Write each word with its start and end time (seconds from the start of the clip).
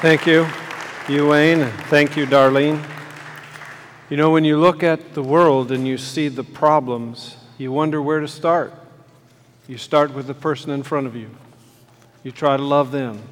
Thank 0.00 0.26
you, 0.28 0.44
and 1.32 1.72
thank 1.86 2.16
you, 2.16 2.24
Darlene. 2.24 2.88
You 4.08 4.16
know, 4.16 4.30
when 4.30 4.44
you 4.44 4.56
look 4.56 4.84
at 4.84 5.14
the 5.14 5.24
world 5.24 5.72
and 5.72 5.88
you 5.88 5.98
see 5.98 6.28
the 6.28 6.44
problems, 6.44 7.36
you 7.58 7.72
wonder 7.72 8.00
where 8.00 8.20
to 8.20 8.28
start. 8.28 8.72
You 9.66 9.76
start 9.76 10.14
with 10.14 10.28
the 10.28 10.34
person 10.34 10.70
in 10.70 10.84
front 10.84 11.08
of 11.08 11.16
you. 11.16 11.30
You 12.22 12.30
try 12.30 12.56
to 12.56 12.62
love 12.62 12.92
them. 12.92 13.22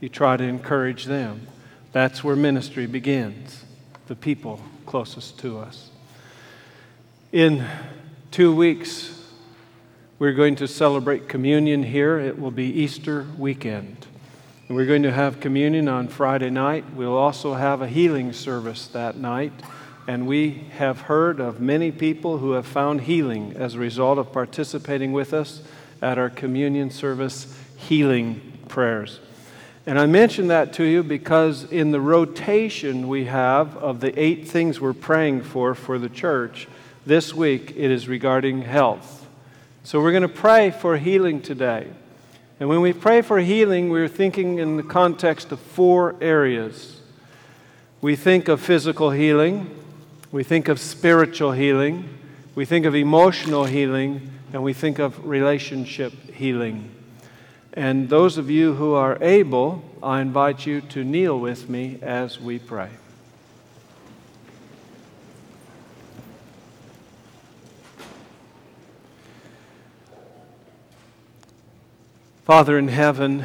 You 0.00 0.08
try 0.08 0.36
to 0.36 0.42
encourage 0.42 1.04
them. 1.04 1.46
That's 1.92 2.24
where 2.24 2.34
ministry 2.34 2.86
begins, 2.86 3.64
the 4.08 4.16
people 4.16 4.60
closest 4.86 5.38
to 5.38 5.60
us. 5.60 5.90
In 7.30 7.64
two 8.32 8.52
weeks, 8.52 9.22
we're 10.18 10.32
going 10.32 10.56
to 10.56 10.66
celebrate 10.66 11.28
communion 11.28 11.84
here. 11.84 12.18
It 12.18 12.40
will 12.40 12.50
be 12.50 12.64
Easter 12.64 13.24
weekend. 13.38 14.07
And 14.68 14.76
we're 14.76 14.84
going 14.84 15.04
to 15.04 15.12
have 15.12 15.40
communion 15.40 15.88
on 15.88 16.08
Friday 16.08 16.50
night. 16.50 16.92
We'll 16.92 17.16
also 17.16 17.54
have 17.54 17.80
a 17.80 17.88
healing 17.88 18.34
service 18.34 18.86
that 18.88 19.16
night. 19.16 19.52
And 20.06 20.26
we 20.26 20.66
have 20.76 21.00
heard 21.02 21.40
of 21.40 21.58
many 21.58 21.90
people 21.90 22.36
who 22.36 22.52
have 22.52 22.66
found 22.66 23.02
healing 23.02 23.54
as 23.56 23.74
a 23.74 23.78
result 23.78 24.18
of 24.18 24.30
participating 24.30 25.12
with 25.12 25.32
us 25.32 25.62
at 26.02 26.18
our 26.18 26.28
communion 26.28 26.90
service 26.90 27.58
healing 27.78 28.58
prayers. 28.68 29.20
And 29.86 29.98
I 29.98 30.04
mention 30.04 30.48
that 30.48 30.74
to 30.74 30.84
you 30.84 31.02
because 31.02 31.64
in 31.72 31.90
the 31.90 32.00
rotation 32.00 33.08
we 33.08 33.24
have 33.24 33.74
of 33.78 34.00
the 34.00 34.18
eight 34.20 34.48
things 34.48 34.82
we're 34.82 34.92
praying 34.92 35.44
for 35.44 35.74
for 35.74 35.98
the 35.98 36.10
church, 36.10 36.68
this 37.06 37.32
week 37.32 37.70
it 37.70 37.90
is 37.90 38.06
regarding 38.06 38.60
health. 38.62 39.26
So 39.82 40.02
we're 40.02 40.12
going 40.12 40.22
to 40.24 40.28
pray 40.28 40.70
for 40.70 40.98
healing 40.98 41.40
today. 41.40 41.88
And 42.60 42.68
when 42.68 42.80
we 42.80 42.92
pray 42.92 43.22
for 43.22 43.38
healing, 43.38 43.88
we're 43.88 44.08
thinking 44.08 44.58
in 44.58 44.76
the 44.76 44.82
context 44.82 45.52
of 45.52 45.60
four 45.60 46.16
areas. 46.20 47.00
We 48.00 48.16
think 48.16 48.48
of 48.48 48.60
physical 48.60 49.10
healing, 49.10 49.74
we 50.32 50.42
think 50.42 50.68
of 50.68 50.80
spiritual 50.80 51.52
healing, 51.52 52.08
we 52.54 52.64
think 52.64 52.84
of 52.84 52.94
emotional 52.94 53.64
healing, 53.64 54.30
and 54.52 54.62
we 54.62 54.72
think 54.72 54.98
of 54.98 55.24
relationship 55.26 56.12
healing. 56.32 56.90
And 57.72 58.08
those 58.08 58.38
of 58.38 58.50
you 58.50 58.74
who 58.74 58.94
are 58.94 59.22
able, 59.22 59.84
I 60.02 60.20
invite 60.20 60.66
you 60.66 60.80
to 60.80 61.04
kneel 61.04 61.38
with 61.38 61.68
me 61.68 61.98
as 62.02 62.40
we 62.40 62.58
pray. 62.58 62.90
Father 72.48 72.78
in 72.78 72.88
heaven, 72.88 73.44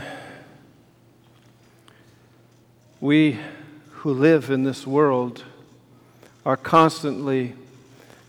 we 3.01 3.37
who 3.89 4.13
live 4.13 4.49
in 4.49 4.63
this 4.63 4.87
world 4.87 5.43
are 6.45 6.55
constantly 6.55 7.53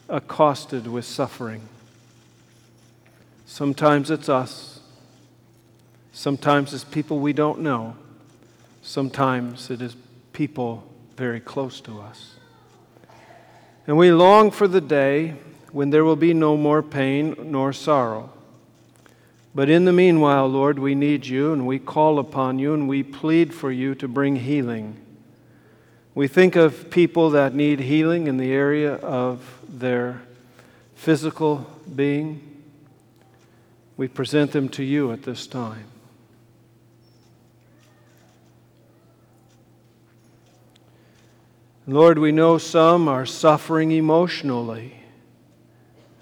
accosted 0.08 0.88
with 0.88 1.04
suffering. 1.04 1.62
Sometimes 3.46 4.10
it's 4.10 4.28
us, 4.28 4.80
sometimes 6.12 6.74
it's 6.74 6.82
people 6.82 7.20
we 7.20 7.32
don't 7.32 7.60
know, 7.60 7.94
sometimes 8.82 9.70
it 9.70 9.80
is 9.80 9.94
people 10.32 10.82
very 11.16 11.38
close 11.38 11.80
to 11.82 12.00
us. 12.00 12.34
And 13.86 13.96
we 13.96 14.10
long 14.10 14.50
for 14.50 14.66
the 14.66 14.80
day 14.80 15.36
when 15.70 15.90
there 15.90 16.04
will 16.04 16.16
be 16.16 16.34
no 16.34 16.56
more 16.56 16.82
pain 16.82 17.36
nor 17.44 17.72
sorrow 17.72 18.33
but 19.54 19.70
in 19.70 19.84
the 19.84 19.92
meanwhile, 19.92 20.48
Lord, 20.48 20.78
we 20.78 20.94
need 20.94 21.26
you 21.26 21.52
and 21.52 21.66
we 21.66 21.78
call 21.78 22.18
upon 22.18 22.58
you 22.58 22.74
and 22.74 22.88
we 22.88 23.04
plead 23.04 23.54
for 23.54 23.70
you 23.70 23.94
to 23.94 24.08
bring 24.08 24.36
healing. 24.36 25.00
We 26.14 26.26
think 26.26 26.56
of 26.56 26.90
people 26.90 27.30
that 27.30 27.54
need 27.54 27.80
healing 27.80 28.26
in 28.26 28.36
the 28.36 28.52
area 28.52 28.94
of 28.94 29.60
their 29.68 30.22
physical 30.96 31.70
being. 31.94 32.62
We 33.96 34.08
present 34.08 34.52
them 34.52 34.68
to 34.70 34.82
you 34.82 35.12
at 35.12 35.22
this 35.22 35.46
time. 35.46 35.84
Lord, 41.86 42.18
we 42.18 42.32
know 42.32 42.58
some 42.58 43.08
are 43.08 43.26
suffering 43.26 43.92
emotionally. 43.92 45.03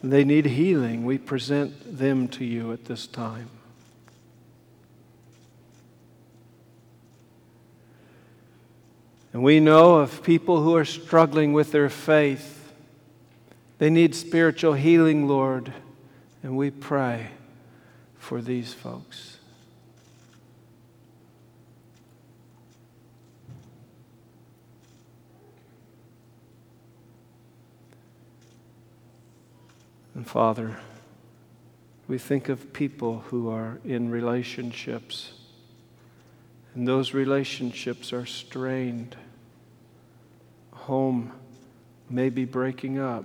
They 0.02 0.24
need 0.24 0.46
healing. 0.46 1.04
We 1.04 1.18
present 1.18 1.98
them 1.98 2.26
to 2.28 2.44
you 2.44 2.72
at 2.72 2.86
this 2.86 3.06
time. 3.06 3.48
And 9.32 9.42
we 9.42 9.60
know 9.60 9.96
of 9.96 10.22
people 10.22 10.62
who 10.62 10.76
are 10.76 10.84
struggling 10.84 11.52
with 11.52 11.72
their 11.72 11.88
faith. 11.88 12.72
They 13.78 13.88
need 13.88 14.14
spiritual 14.14 14.74
healing, 14.74 15.26
Lord. 15.26 15.72
And 16.42 16.56
we 16.56 16.70
pray 16.70 17.28
for 18.18 18.42
these 18.42 18.74
folks. 18.74 19.38
And 30.22 30.30
Father, 30.30 30.76
we 32.06 32.16
think 32.16 32.48
of 32.48 32.72
people 32.72 33.24
who 33.26 33.50
are 33.50 33.80
in 33.84 34.08
relationships, 34.08 35.32
and 36.76 36.86
those 36.86 37.12
relationships 37.12 38.12
are 38.12 38.24
strained. 38.24 39.16
Home 40.74 41.32
may 42.08 42.28
be 42.28 42.44
breaking 42.44 43.00
up. 43.00 43.24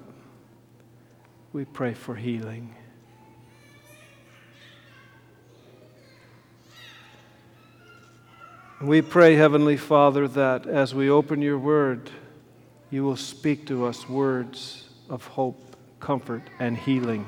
We 1.53 1.65
pray 1.65 1.93
for 1.93 2.15
healing. 2.15 2.73
We 8.81 9.03
pray, 9.03 9.35
Heavenly 9.35 9.77
Father, 9.77 10.27
that 10.29 10.65
as 10.65 10.95
we 10.95 11.11
open 11.11 11.43
your 11.43 11.59
word, 11.59 12.09
you 12.89 13.03
will 13.03 13.17
speak 13.17 13.67
to 13.67 13.85
us 13.85 14.09
words 14.09 14.89
of 15.11 15.27
hope 15.27 15.66
comfort, 15.99 16.43
and 16.59 16.77
healing. 16.77 17.25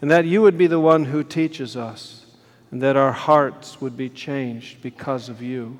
And 0.00 0.10
that 0.10 0.24
you 0.24 0.42
would 0.42 0.56
be 0.56 0.66
the 0.66 0.80
one 0.80 1.06
who 1.06 1.24
teaches 1.24 1.76
us, 1.76 2.26
and 2.70 2.82
that 2.82 2.96
our 2.96 3.12
hearts 3.12 3.80
would 3.80 3.96
be 3.96 4.08
changed 4.08 4.82
because 4.82 5.28
of 5.28 5.42
you. 5.42 5.78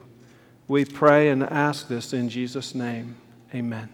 We 0.66 0.84
pray 0.84 1.28
and 1.28 1.42
ask 1.42 1.88
this 1.88 2.12
in 2.12 2.28
Jesus' 2.28 2.74
name. 2.74 3.16
Amen. 3.54 3.88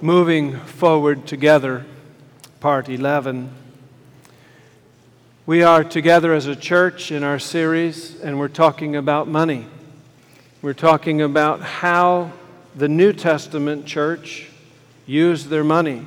Moving 0.00 0.56
forward 0.56 1.26
together, 1.26 1.84
part 2.58 2.88
11. 2.88 3.54
We 5.44 5.62
are 5.62 5.84
together 5.84 6.32
as 6.32 6.46
a 6.46 6.56
church 6.56 7.12
in 7.12 7.22
our 7.22 7.38
series, 7.38 8.18
and 8.20 8.38
we're 8.38 8.48
talking 8.48 8.96
about 8.96 9.28
money. 9.28 9.66
We're 10.62 10.74
talking 10.74 11.22
about 11.22 11.62
how 11.62 12.32
the 12.76 12.86
New 12.86 13.14
Testament 13.14 13.86
church 13.86 14.46
used 15.06 15.48
their 15.48 15.64
money, 15.64 16.04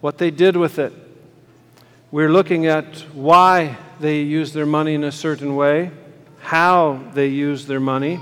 what 0.00 0.16
they 0.16 0.30
did 0.30 0.56
with 0.56 0.78
it. 0.78 0.94
We're 2.10 2.30
looking 2.30 2.64
at 2.64 3.00
why 3.12 3.76
they 4.00 4.22
used 4.22 4.54
their 4.54 4.64
money 4.64 4.94
in 4.94 5.04
a 5.04 5.12
certain 5.12 5.56
way, 5.56 5.90
how 6.40 7.04
they 7.12 7.26
used 7.26 7.68
their 7.68 7.80
money, 7.80 8.18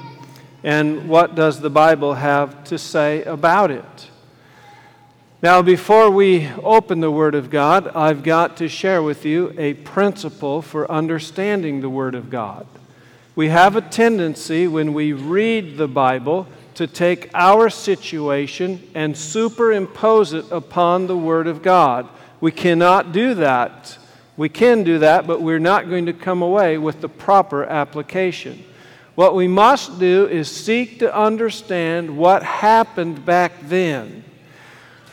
and 0.65 1.09
what 1.09 1.37
does 1.37 1.61
the 1.61 1.71
Bible 1.71 2.15
have 2.15 2.65
to 2.65 2.77
say 2.77 3.23
about 3.23 3.71
it. 3.71 4.11
Now, 5.41 5.63
before 5.63 6.11
we 6.11 6.49
open 6.65 6.99
the 6.99 7.13
Word 7.13 7.37
of 7.37 7.49
God, 7.49 7.87
I've 7.95 8.25
got 8.25 8.57
to 8.57 8.69
share 8.69 9.05
with 9.05 9.25
you 9.25 9.55
a 9.57 9.75
principle 9.75 10.63
for 10.63 10.91
understanding 10.91 11.81
the 11.81 11.89
Word 11.89 12.17
of 12.17 12.29
God. 12.29 12.67
We 13.37 13.49
have 13.49 13.77
a 13.77 13.81
tendency 13.81 14.67
when 14.67 14.93
we 14.93 15.13
read 15.13 15.77
the 15.77 15.87
Bible 15.87 16.49
to 16.75 16.87
take 16.87 17.31
our 17.33 17.71
situation 17.71 18.83
and 18.95 19.17
superimpose 19.17 20.33
it 20.33 20.51
upon 20.51 21.07
the 21.07 21.17
Word 21.17 21.47
of 21.47 21.63
God. 21.63 22.09
We 22.41 22.51
cannot 22.51 23.13
do 23.13 23.35
that. 23.35 23.99
We 24.37 24.49
can 24.49 24.83
do 24.83 24.99
that, 24.99 25.27
but 25.27 25.43
we're 25.43 25.59
not 25.61 25.89
going 25.89 26.07
to 26.07 26.13
come 26.13 26.43
away 26.43 26.79
with 26.79 27.01
the 27.03 27.09
proper 27.09 27.65
application. 27.65 28.65
What 29.15 29.35
we 29.35 29.47
must 29.47 29.99
do 30.01 30.27
is 30.27 30.51
seek 30.51 30.99
to 31.01 31.15
understand 31.15 32.17
what 32.17 32.43
happened 32.43 33.25
back 33.25 33.53
then. 33.63 34.25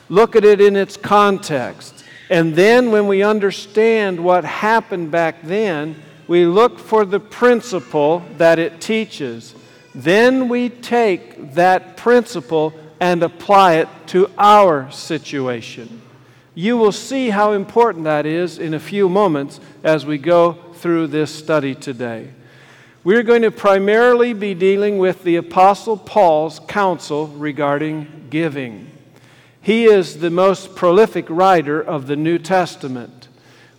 Look 0.09 0.35
at 0.35 0.45
it 0.45 0.61
in 0.61 0.75
its 0.75 0.97
context. 0.97 2.05
And 2.29 2.55
then, 2.55 2.91
when 2.91 3.07
we 3.07 3.21
understand 3.21 4.23
what 4.23 4.43
happened 4.43 5.11
back 5.11 5.43
then, 5.43 6.01
we 6.27 6.45
look 6.45 6.79
for 6.79 7.05
the 7.05 7.19
principle 7.19 8.23
that 8.37 8.59
it 8.59 8.81
teaches. 8.81 9.55
Then 9.95 10.49
we 10.49 10.69
take 10.69 11.53
that 11.53 11.97
principle 11.97 12.73
and 12.99 13.23
apply 13.23 13.75
it 13.75 13.87
to 14.07 14.29
our 14.37 14.91
situation. 14.91 16.01
You 16.53 16.77
will 16.77 16.91
see 16.91 17.29
how 17.29 17.53
important 17.53 18.05
that 18.05 18.25
is 18.25 18.59
in 18.59 18.73
a 18.73 18.79
few 18.79 19.07
moments 19.07 19.59
as 19.83 20.05
we 20.05 20.17
go 20.17 20.53
through 20.73 21.07
this 21.07 21.33
study 21.33 21.75
today. 21.75 22.29
We're 23.03 23.23
going 23.23 23.43
to 23.43 23.51
primarily 23.51 24.33
be 24.33 24.53
dealing 24.53 24.97
with 24.97 25.23
the 25.23 25.37
Apostle 25.37 25.97
Paul's 25.97 26.59
counsel 26.59 27.27
regarding 27.27 28.27
giving. 28.29 28.91
He 29.61 29.85
is 29.85 30.19
the 30.19 30.29
most 30.29 30.75
prolific 30.75 31.25
writer 31.29 31.81
of 31.81 32.07
the 32.07 32.15
New 32.15 32.37
Testament. 32.37 33.16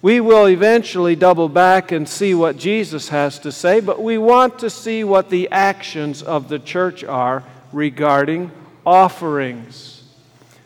We 0.00 0.20
will 0.20 0.48
eventually 0.48 1.16
double 1.16 1.48
back 1.48 1.90
and 1.90 2.08
see 2.08 2.32
what 2.32 2.56
Jesus 2.56 3.08
has 3.08 3.38
to 3.40 3.50
say, 3.50 3.80
but 3.80 4.00
we 4.00 4.16
want 4.16 4.60
to 4.60 4.70
see 4.70 5.02
what 5.02 5.28
the 5.28 5.48
actions 5.50 6.22
of 6.22 6.48
the 6.48 6.60
church 6.60 7.02
are 7.02 7.42
regarding 7.72 8.52
offerings. 8.86 10.04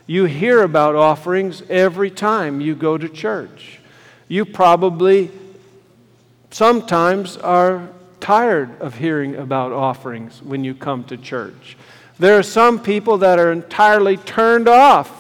You 0.07 0.27
hear 0.27 0.63
about 0.63 0.97
offerings 0.97 1.63
every 1.71 2.11
time 2.11 2.61
you 2.61 2.75
go 2.75 2.99
to 2.99 3.09
church. 3.09 3.81
You 4.29 4.45
probably 4.45 5.31
sometimes 6.51 7.39
are 7.39 7.89
tired 8.21 8.79
of 8.81 8.97
hearing 8.99 9.35
about 9.37 9.73
offerings 9.73 10.43
when 10.43 10.63
you 10.63 10.75
come 10.75 11.05
to 11.05 11.17
church. 11.17 11.77
There 12.19 12.39
are 12.39 12.43
some 12.43 12.83
people 12.83 13.19
that 13.19 13.39
are 13.39 13.51
entirely 13.51 14.19
turned 14.19 14.69
off 14.69 15.11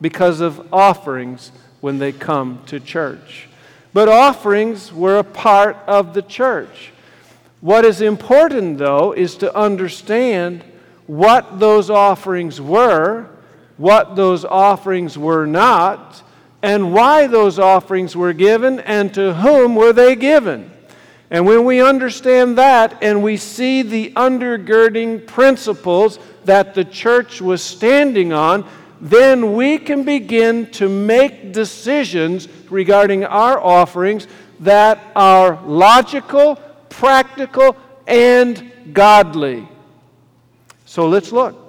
because 0.00 0.40
of 0.40 0.72
offerings 0.72 1.50
when 1.80 1.98
they 1.98 2.12
come 2.12 2.62
to 2.66 2.78
church. 2.78 3.48
But 3.94 4.08
offerings 4.08 4.92
were 4.92 5.18
a 5.18 5.24
part 5.24 5.76
of 5.86 6.12
the 6.12 6.22
church. 6.22 6.90
What 7.60 7.84
is 7.86 8.02
important, 8.02 8.76
though, 8.76 9.12
is 9.12 9.36
to 9.36 9.56
understand 9.56 10.64
what 11.06 11.60
those 11.60 11.88
offerings 11.90 12.60
were, 12.60 13.26
what 13.76 14.16
those 14.16 14.44
offerings 14.44 15.16
were 15.16 15.46
not, 15.46 16.22
and 16.60 16.92
why 16.92 17.28
those 17.28 17.58
offerings 17.58 18.16
were 18.16 18.32
given, 18.32 18.80
and 18.80 19.14
to 19.14 19.32
whom 19.34 19.76
were 19.76 19.92
they 19.92 20.16
given. 20.16 20.72
And 21.30 21.46
when 21.46 21.64
we 21.64 21.80
understand 21.80 22.58
that 22.58 23.02
and 23.02 23.22
we 23.22 23.36
see 23.36 23.82
the 23.82 24.12
undergirding 24.12 25.26
principles 25.26 26.18
that 26.44 26.74
the 26.74 26.84
church 26.84 27.40
was 27.40 27.62
standing 27.62 28.32
on, 28.32 28.68
then 29.00 29.54
we 29.54 29.78
can 29.78 30.02
begin 30.02 30.70
to 30.72 30.88
make 30.88 31.52
decisions 31.52 32.46
regarding 32.74 33.24
our 33.24 33.58
offerings 33.58 34.26
that 34.60 34.98
are 35.16 35.58
logical, 35.64 36.56
practical, 36.90 37.76
and 38.06 38.70
godly. 38.92 39.66
So 40.84 41.08
let's 41.08 41.32
look. 41.32 41.60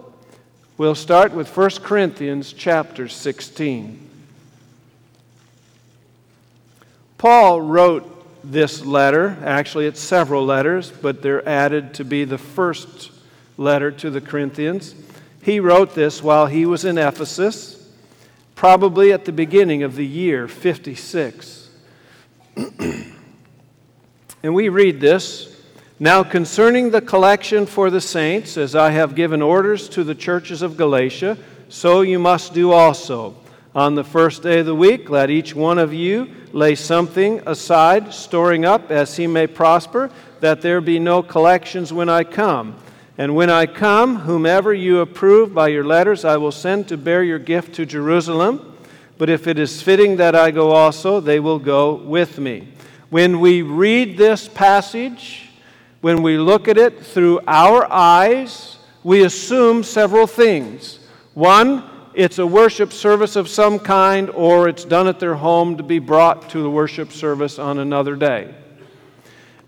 We'll 0.78 0.96
start 0.96 1.32
with 1.32 1.56
1 1.56 1.70
Corinthians 1.84 2.52
chapter 2.52 3.08
16. 3.08 4.02
Paul 7.18 7.62
wrote 7.62 8.12
this 8.44 8.86
letter. 8.86 9.38
Actually, 9.44 9.86
it's 9.86 10.02
several 10.02 10.46
letters, 10.46 10.92
but 10.92 11.22
they're 11.22 11.48
added 11.48 11.94
to 11.96 12.04
be 12.04 12.26
the 12.26 12.38
first 12.38 13.10
letter 13.58 13.90
to 13.90 14.10
the 14.10 14.22
Corinthians. 14.22 14.94
He 15.42 15.60
wrote 15.60 15.96
this 15.96 16.22
while 16.22 16.48
he 16.48 16.66
was 16.66 16.84
in 16.84 16.98
Ephesus, 16.98 17.75
probably 18.56 19.12
at 19.12 19.26
the 19.26 19.32
beginning 19.32 19.84
of 19.84 19.96
the 19.96 20.06
year 20.06 20.48
56. 20.48 21.70
and 22.56 24.56
we 24.56 24.70
read 24.70 25.00
this 25.00 25.62
Now 26.00 26.24
concerning 26.24 26.90
the 26.90 27.02
collection 27.02 27.66
for 27.66 27.90
the 27.90 28.02
saints, 28.02 28.58
as 28.58 28.76
I 28.76 28.92
have 28.92 29.14
given 29.14 29.42
orders 29.42 29.90
to 29.90 30.04
the 30.04 30.16
churches 30.16 30.62
of 30.62 30.78
Galatia, 30.78 31.38
so 31.68 32.02
you 32.02 32.18
must 32.18 32.54
do 32.54 32.72
also. 32.72 33.36
On 33.76 33.96
the 33.96 34.06
first 34.06 34.42
day 34.42 34.60
of 34.60 34.66
the 34.66 34.76
week, 34.76 35.10
let 35.10 35.30
each 35.30 35.54
one 35.54 35.78
of 35.78 35.94
you 35.94 36.30
lay 36.54 36.76
something 36.76 37.42
aside, 37.46 38.14
storing 38.14 38.64
up 38.64 38.90
as 38.90 39.18
he 39.18 39.28
may 39.28 39.48
prosper, 39.48 40.10
that 40.40 40.62
there 40.62 40.80
be 40.80 40.98
no 40.98 41.22
collections 41.22 41.92
when 41.92 42.08
I 42.08 42.24
come. 42.24 42.78
And 43.18 43.34
when 43.34 43.50
I 43.50 43.66
come, 43.66 44.18
whomever 44.18 44.74
you 44.74 45.00
approve 45.00 45.54
by 45.54 45.70
your 45.70 45.86
letters, 45.86 46.26
I 46.26 46.36
will 46.36 46.52
send 46.52 46.90
to 46.90 46.98
bear 46.98 47.24
your 47.24 47.40
gift 47.40 47.76
to 47.76 47.86
Jerusalem. 47.86 48.76
But 49.18 49.30
if 49.30 49.48
it 49.48 49.58
is 49.58 49.82
fitting 49.82 50.18
that 50.18 50.36
I 50.36 50.52
go 50.52 50.72
also, 50.72 51.22
they 51.22 51.40
will 51.40 51.60
go 51.60 51.94
with 51.94 52.38
me. 52.38 52.68
When 53.10 53.40
we 53.40 53.62
read 53.62 54.18
this 54.18 54.50
passage, 54.50 55.50
when 56.02 56.22
we 56.24 56.38
look 56.38 56.68
at 56.68 56.78
it 56.78 57.06
through 57.06 57.40
our 57.48 57.90
eyes, 57.90 58.78
we 59.04 59.24
assume 59.24 59.84
several 59.84 60.28
things. 60.28 61.00
One, 61.36 61.90
it's 62.14 62.40
a 62.40 62.46
worship 62.46 62.92
service 62.92 63.38
of 63.38 63.48
some 63.48 63.80
kind, 63.80 64.30
or 64.32 64.68
it's 64.68 64.84
done 64.84 65.08
at 65.08 65.22
their 65.22 65.36
home 65.36 65.78
to 65.78 65.84
be 65.84 66.00
brought 66.00 66.50
to 66.50 66.62
the 66.62 66.70
worship 66.70 67.14
service 67.14 67.60
on 67.60 67.80
another 67.80 68.18
day 68.18 68.54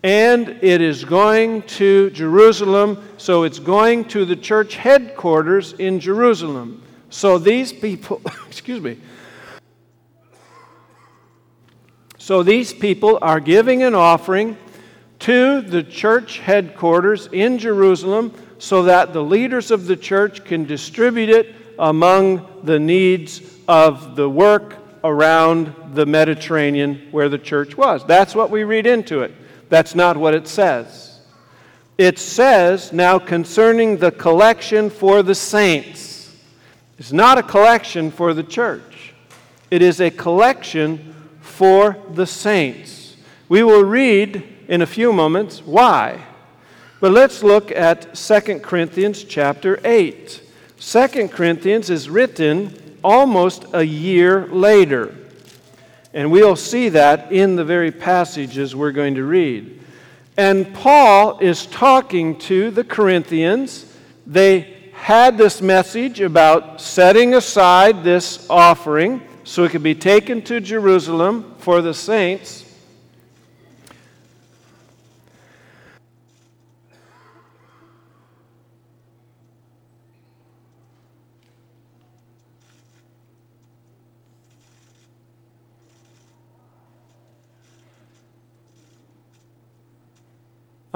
and 0.08 0.60
it 0.62 0.80
is 0.80 1.04
going 1.04 1.62
to 1.64 2.10
Jerusalem, 2.12 3.04
so 3.18 3.44
it's 3.44 3.60
going 3.60 4.06
to 4.06 4.24
the 4.24 4.38
church 4.38 4.76
headquarters 4.76 5.74
in 5.74 6.00
Jerusalem. 6.00 6.82
So 7.10 7.38
these 7.38 7.74
people, 7.74 8.22
excuse 8.48 8.80
me, 8.80 9.00
so 12.18 12.42
these 12.42 12.74
people 12.74 13.20
are 13.22 13.42
giving 13.42 13.84
an 13.84 13.96
offering 13.96 14.56
to 15.20 15.60
the 15.60 15.84
church 15.84 16.40
headquarters 16.40 17.28
in 17.34 17.58
Jerusalem 17.58 18.34
so 18.60 18.84
that 18.84 19.12
the 19.12 19.22
leaders 19.22 19.72
of 19.72 19.88
the 19.88 19.98
church 19.98 20.46
can 20.46 20.64
distribute 20.64 21.28
it 21.28 21.54
among 21.78 22.62
the 22.64 22.80
needs 22.80 23.42
of 23.68 24.16
the 24.16 24.30
work 24.30 24.78
around 25.04 25.74
the 25.96 26.06
Mediterranean 26.06 27.10
where 27.12 27.28
the 27.28 27.38
church 27.38 27.76
was. 27.76 28.06
That's 28.06 28.34
what 28.34 28.50
we 28.50 28.64
read 28.64 28.88
into 28.88 29.24
it. 29.24 29.34
That's 29.70 29.96
not 29.96 30.18
what 30.18 30.34
it 30.34 30.48
says. 30.48 31.20
It 31.98 32.20
says 32.20 32.94
now 32.94 33.18
concerning 33.18 33.98
the 33.98 34.12
collection 34.12 34.90
for 34.90 35.24
the 35.24 35.36
saints. 35.36 36.36
It's 37.00 37.12
not 37.12 37.38
a 37.38 37.44
collection 37.44 38.12
for 38.12 38.34
the 38.34 38.44
church, 38.44 39.14
it 39.70 39.82
is 39.82 40.00
a 40.00 40.12
collection 40.12 41.16
for 41.42 41.98
the 42.14 42.26
saints. 42.26 43.16
We 43.50 43.64
will 43.64 43.84
read 43.84 44.44
in 44.68 44.82
a 44.82 44.86
few 44.86 45.14
moments 45.14 45.66
why. 45.66 46.24
But 47.00 47.12
let's 47.12 47.44
look 47.44 47.72
at 47.72 48.16
2 48.16 48.60
Corinthians 48.60 49.24
chapter 49.24 49.80
8. 49.86 50.42
2 50.80 51.28
Corinthians 51.30 51.90
is 51.90 52.10
written 52.10 52.98
almost 53.04 53.66
a 53.74 53.84
year 53.84 54.48
later. 54.48 55.16
And 56.18 56.32
we'll 56.32 56.56
see 56.56 56.90
that 56.90 57.32
in 57.32 57.58
the 57.58 57.64
very 57.64 57.92
passages 57.92 58.76
we're 58.76 58.92
going 58.92 59.14
to 59.14 59.24
read. 59.24 59.80
And 60.36 60.74
Paul 60.74 61.38
is 61.38 61.68
talking 61.68 62.40
to 62.40 62.72
the 62.72 62.84
Corinthians. 62.84 63.96
They 64.26 64.90
had 64.94 65.38
this 65.38 65.62
message 65.62 66.20
about 66.20 66.82
setting 66.82 67.36
aside 67.36 68.04
this 68.04 68.50
offering 68.50 69.22
so 69.44 69.64
it 69.64 69.70
could 69.70 69.84
be 69.84 69.94
taken 69.94 70.42
to 70.46 70.60
Jerusalem 70.60 71.54
for 71.60 71.84
the 71.84 71.94
saints. 71.94 72.67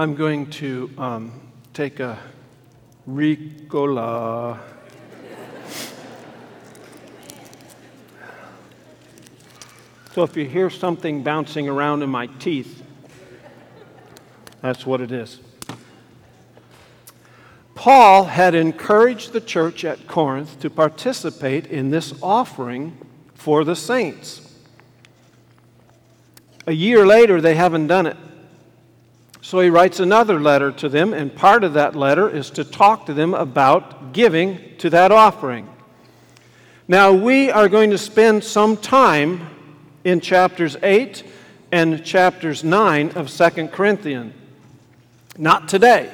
I'm 0.01 0.15
going 0.15 0.49
to 0.49 0.89
um, 0.97 1.31
take 1.75 1.99
a 1.99 2.17
Ricola. 3.07 4.57
So 10.13 10.23
if 10.23 10.35
you 10.35 10.45
hear 10.45 10.71
something 10.71 11.21
bouncing 11.21 11.69
around 11.69 12.01
in 12.01 12.09
my 12.09 12.25
teeth, 12.25 12.81
that's 14.59 14.87
what 14.87 15.01
it 15.01 15.11
is. 15.11 15.39
Paul 17.75 18.23
had 18.23 18.55
encouraged 18.55 19.33
the 19.33 19.41
church 19.41 19.85
at 19.85 20.07
Corinth 20.07 20.59
to 20.61 20.71
participate 20.71 21.67
in 21.67 21.91
this 21.91 22.11
offering 22.23 22.97
for 23.35 23.63
the 23.63 23.75
saints. 23.75 24.51
A 26.65 26.73
year 26.73 27.05
later, 27.05 27.39
they 27.39 27.53
haven't 27.53 27.85
done 27.85 28.07
it. 28.07 28.17
So 29.43 29.59
he 29.59 29.71
writes 29.71 29.99
another 29.99 30.39
letter 30.39 30.71
to 30.73 30.87
them, 30.87 31.13
and 31.13 31.35
part 31.35 31.63
of 31.63 31.73
that 31.73 31.95
letter 31.95 32.29
is 32.29 32.51
to 32.51 32.63
talk 32.63 33.07
to 33.07 33.13
them 33.13 33.33
about 33.33 34.13
giving 34.13 34.77
to 34.77 34.89
that 34.91 35.11
offering. 35.11 35.67
Now, 36.87 37.11
we 37.11 37.49
are 37.49 37.67
going 37.67 37.89
to 37.89 37.97
spend 37.97 38.43
some 38.43 38.77
time 38.77 39.47
in 40.03 40.19
chapters 40.19 40.77
8 40.83 41.23
and 41.71 42.03
chapters 42.05 42.63
9 42.63 43.11
of 43.11 43.29
2 43.29 43.67
Corinthians. 43.69 44.35
Not 45.37 45.67
today, 45.67 46.13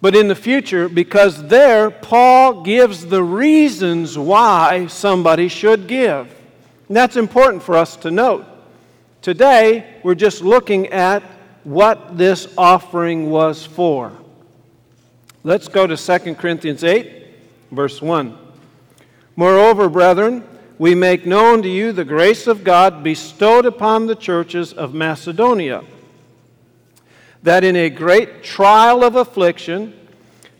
but 0.00 0.16
in 0.16 0.26
the 0.26 0.34
future, 0.34 0.88
because 0.88 1.46
there 1.48 1.90
Paul 1.90 2.62
gives 2.62 3.06
the 3.06 3.22
reasons 3.22 4.18
why 4.18 4.86
somebody 4.88 5.48
should 5.48 5.86
give. 5.86 6.34
And 6.88 6.96
that's 6.96 7.16
important 7.16 7.62
for 7.62 7.76
us 7.76 7.94
to 7.96 8.10
note. 8.10 8.44
Today, 9.22 10.00
we're 10.02 10.14
just 10.14 10.40
looking 10.42 10.88
at 10.88 11.22
what 11.64 12.16
this 12.16 12.52
offering 12.56 13.30
was 13.30 13.64
for. 13.64 14.12
Let's 15.44 15.68
go 15.68 15.86
to 15.86 15.96
2 15.96 16.34
Corinthians 16.34 16.84
8, 16.84 17.26
verse 17.70 18.02
1. 18.02 18.36
Moreover, 19.36 19.88
brethren, 19.88 20.44
we 20.78 20.94
make 20.94 21.26
known 21.26 21.62
to 21.62 21.68
you 21.68 21.92
the 21.92 22.04
grace 22.04 22.46
of 22.46 22.64
God 22.64 23.02
bestowed 23.02 23.66
upon 23.66 24.06
the 24.06 24.14
churches 24.14 24.72
of 24.72 24.94
Macedonia, 24.94 25.84
that 27.42 27.64
in 27.64 27.76
a 27.76 27.90
great 27.90 28.42
trial 28.42 29.04
of 29.04 29.16
affliction, 29.16 29.94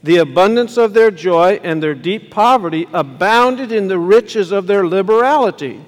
the 0.02 0.16
abundance 0.16 0.76
of 0.76 0.94
their 0.94 1.10
joy 1.10 1.60
and 1.62 1.82
their 1.82 1.94
deep 1.94 2.30
poverty 2.30 2.86
abounded 2.92 3.72
in 3.72 3.88
the 3.88 3.98
riches 3.98 4.52
of 4.52 4.66
their 4.66 4.86
liberality. 4.86 5.80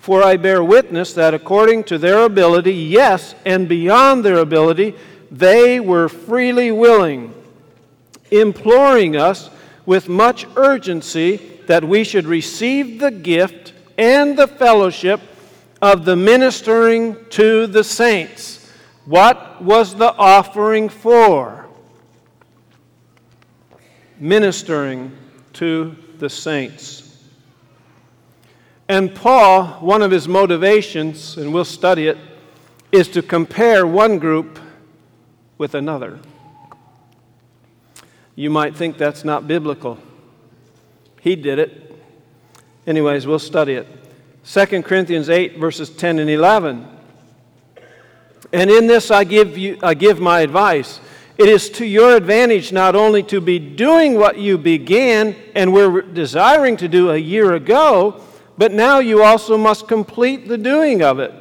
For 0.00 0.22
I 0.22 0.38
bear 0.38 0.64
witness 0.64 1.12
that 1.12 1.34
according 1.34 1.84
to 1.84 1.98
their 1.98 2.24
ability, 2.24 2.72
yes, 2.72 3.34
and 3.44 3.68
beyond 3.68 4.24
their 4.24 4.38
ability, 4.38 4.94
they 5.30 5.78
were 5.78 6.08
freely 6.08 6.72
willing, 6.72 7.34
imploring 8.30 9.14
us 9.14 9.50
with 9.84 10.08
much 10.08 10.46
urgency 10.56 11.36
that 11.66 11.84
we 11.84 12.02
should 12.02 12.24
receive 12.24 12.98
the 12.98 13.10
gift 13.10 13.74
and 13.98 14.38
the 14.38 14.48
fellowship 14.48 15.20
of 15.82 16.06
the 16.06 16.16
ministering 16.16 17.16
to 17.28 17.66
the 17.66 17.84
saints. 17.84 18.70
What 19.04 19.62
was 19.62 19.94
the 19.94 20.14
offering 20.14 20.88
for? 20.88 21.66
Ministering 24.18 25.16
to 25.54 25.94
the 26.18 26.30
saints. 26.30 26.99
And 28.90 29.14
Paul, 29.14 29.66
one 29.78 30.02
of 30.02 30.10
his 30.10 30.26
motivations, 30.26 31.36
and 31.36 31.54
we'll 31.54 31.64
study 31.64 32.08
it, 32.08 32.18
is 32.90 33.06
to 33.10 33.22
compare 33.22 33.86
one 33.86 34.18
group 34.18 34.58
with 35.58 35.76
another. 35.76 36.18
You 38.34 38.50
might 38.50 38.74
think 38.74 38.98
that's 38.98 39.22
not 39.22 39.46
biblical. 39.46 39.96
He 41.20 41.36
did 41.36 41.60
it. 41.60 41.94
Anyways, 42.84 43.28
we'll 43.28 43.38
study 43.38 43.74
it. 43.74 43.86
2 44.44 44.82
Corinthians 44.82 45.30
8, 45.30 45.58
verses 45.58 45.90
10 45.90 46.18
and 46.18 46.28
11. 46.28 46.84
And 48.52 48.70
in 48.72 48.88
this 48.88 49.12
I 49.12 49.22
give, 49.22 49.56
you, 49.56 49.78
I 49.84 49.94
give 49.94 50.18
my 50.18 50.40
advice. 50.40 50.98
It 51.38 51.48
is 51.48 51.70
to 51.70 51.86
your 51.86 52.16
advantage 52.16 52.72
not 52.72 52.96
only 52.96 53.22
to 53.22 53.40
be 53.40 53.60
doing 53.60 54.18
what 54.18 54.38
you 54.38 54.58
began 54.58 55.36
and 55.54 55.72
were 55.72 56.02
desiring 56.02 56.76
to 56.78 56.88
do 56.88 57.12
a 57.12 57.16
year 57.16 57.52
ago, 57.52 58.24
but 58.60 58.72
now 58.72 58.98
you 58.98 59.22
also 59.22 59.56
must 59.56 59.88
complete 59.88 60.46
the 60.46 60.58
doing 60.58 61.02
of 61.02 61.18
it. 61.18 61.32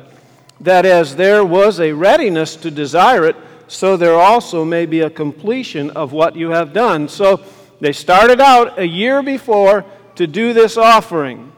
That 0.61 0.85
as 0.85 1.17
there 1.17 1.43
was 1.43 1.81
a 1.81 1.91
readiness 1.91 2.55
to 2.55 2.71
desire 2.71 3.25
it, 3.25 3.35
so 3.67 3.97
there 3.97 4.13
also 4.13 4.63
may 4.63 4.85
be 4.85 5.01
a 5.01 5.09
completion 5.09 5.89
of 5.89 6.13
what 6.13 6.37
you 6.37 6.51
have 6.51 6.71
done. 6.71 7.09
So 7.09 7.43
they 7.81 7.91
started 7.91 8.39
out 8.39 8.79
a 8.79 8.87
year 8.87 9.21
before 9.21 9.83
to 10.15 10.27
do 10.27 10.53
this 10.53 10.77
offering. 10.77 11.51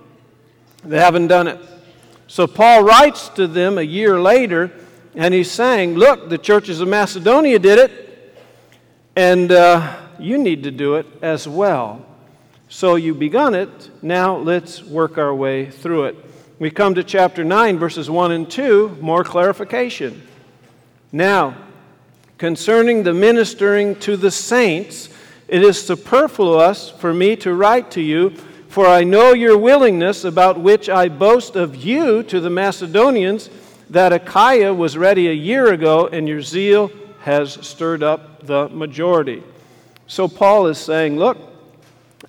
They 0.83 0.97
haven't 0.97 1.27
done 1.27 1.47
it. 1.47 1.59
So 2.25 2.47
Paul 2.47 2.83
writes 2.83 3.29
to 3.29 3.45
them 3.45 3.77
a 3.77 3.83
year 3.83 4.19
later, 4.19 4.71
and 5.13 5.31
he's 5.31 5.51
saying, 5.51 5.93
Look, 5.93 6.29
the 6.29 6.39
churches 6.39 6.81
of 6.81 6.87
Macedonia 6.87 7.59
did 7.59 7.77
it, 7.77 8.35
and 9.15 9.51
uh, 9.51 9.95
you 10.17 10.39
need 10.39 10.63
to 10.63 10.71
do 10.71 10.95
it 10.95 11.05
as 11.21 11.47
well. 11.47 12.03
So 12.71 12.95
you 12.95 13.13
begun 13.13 13.53
it, 13.53 13.69
now 14.01 14.37
let's 14.37 14.81
work 14.81 15.17
our 15.17 15.35
way 15.35 15.69
through 15.69 16.05
it. 16.05 16.15
We 16.57 16.71
come 16.71 16.95
to 16.95 17.03
chapter 17.03 17.43
9, 17.43 17.77
verses 17.77 18.09
1 18.09 18.31
and 18.31 18.49
2, 18.49 18.99
more 19.01 19.25
clarification. 19.25 20.25
Now, 21.11 21.57
concerning 22.37 23.03
the 23.03 23.13
ministering 23.13 23.97
to 23.97 24.15
the 24.15 24.31
saints, 24.31 25.09
it 25.49 25.63
is 25.63 25.85
superfluous 25.85 26.89
for 26.89 27.13
me 27.13 27.35
to 27.37 27.53
write 27.53 27.91
to 27.91 28.01
you, 28.01 28.29
for 28.69 28.87
I 28.87 29.03
know 29.03 29.33
your 29.33 29.57
willingness, 29.57 30.23
about 30.23 30.57
which 30.57 30.87
I 30.87 31.09
boast 31.09 31.57
of 31.57 31.75
you 31.75 32.23
to 32.23 32.39
the 32.39 32.49
Macedonians, 32.49 33.49
that 33.89 34.13
Achaia 34.13 34.73
was 34.73 34.97
ready 34.97 35.27
a 35.27 35.33
year 35.33 35.73
ago, 35.73 36.07
and 36.07 36.25
your 36.25 36.41
zeal 36.41 36.89
has 37.19 37.51
stirred 37.67 38.01
up 38.01 38.45
the 38.45 38.69
majority. 38.69 39.43
So 40.07 40.29
Paul 40.29 40.67
is 40.67 40.77
saying, 40.77 41.17
Look, 41.17 41.50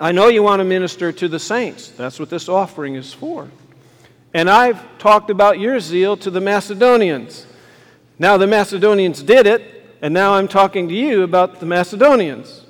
I 0.00 0.12
know 0.12 0.28
you 0.28 0.42
want 0.42 0.60
to 0.60 0.64
minister 0.64 1.12
to 1.12 1.28
the 1.28 1.38
saints. 1.38 1.88
That's 1.88 2.18
what 2.18 2.30
this 2.30 2.48
offering 2.48 2.94
is 2.94 3.12
for. 3.12 3.48
And 4.34 4.48
I've 4.48 4.98
talked 4.98 5.30
about 5.30 5.60
your 5.60 5.78
zeal 5.80 6.16
to 6.18 6.30
the 6.30 6.40
Macedonians. 6.40 7.46
Now 8.18 8.36
the 8.38 8.46
Macedonians 8.46 9.22
did 9.22 9.46
it, 9.46 9.96
and 10.00 10.14
now 10.14 10.34
I'm 10.34 10.48
talking 10.48 10.88
to 10.88 10.94
you 10.94 11.22
about 11.22 11.60
the 11.60 11.66
Macedonians. 11.66 12.64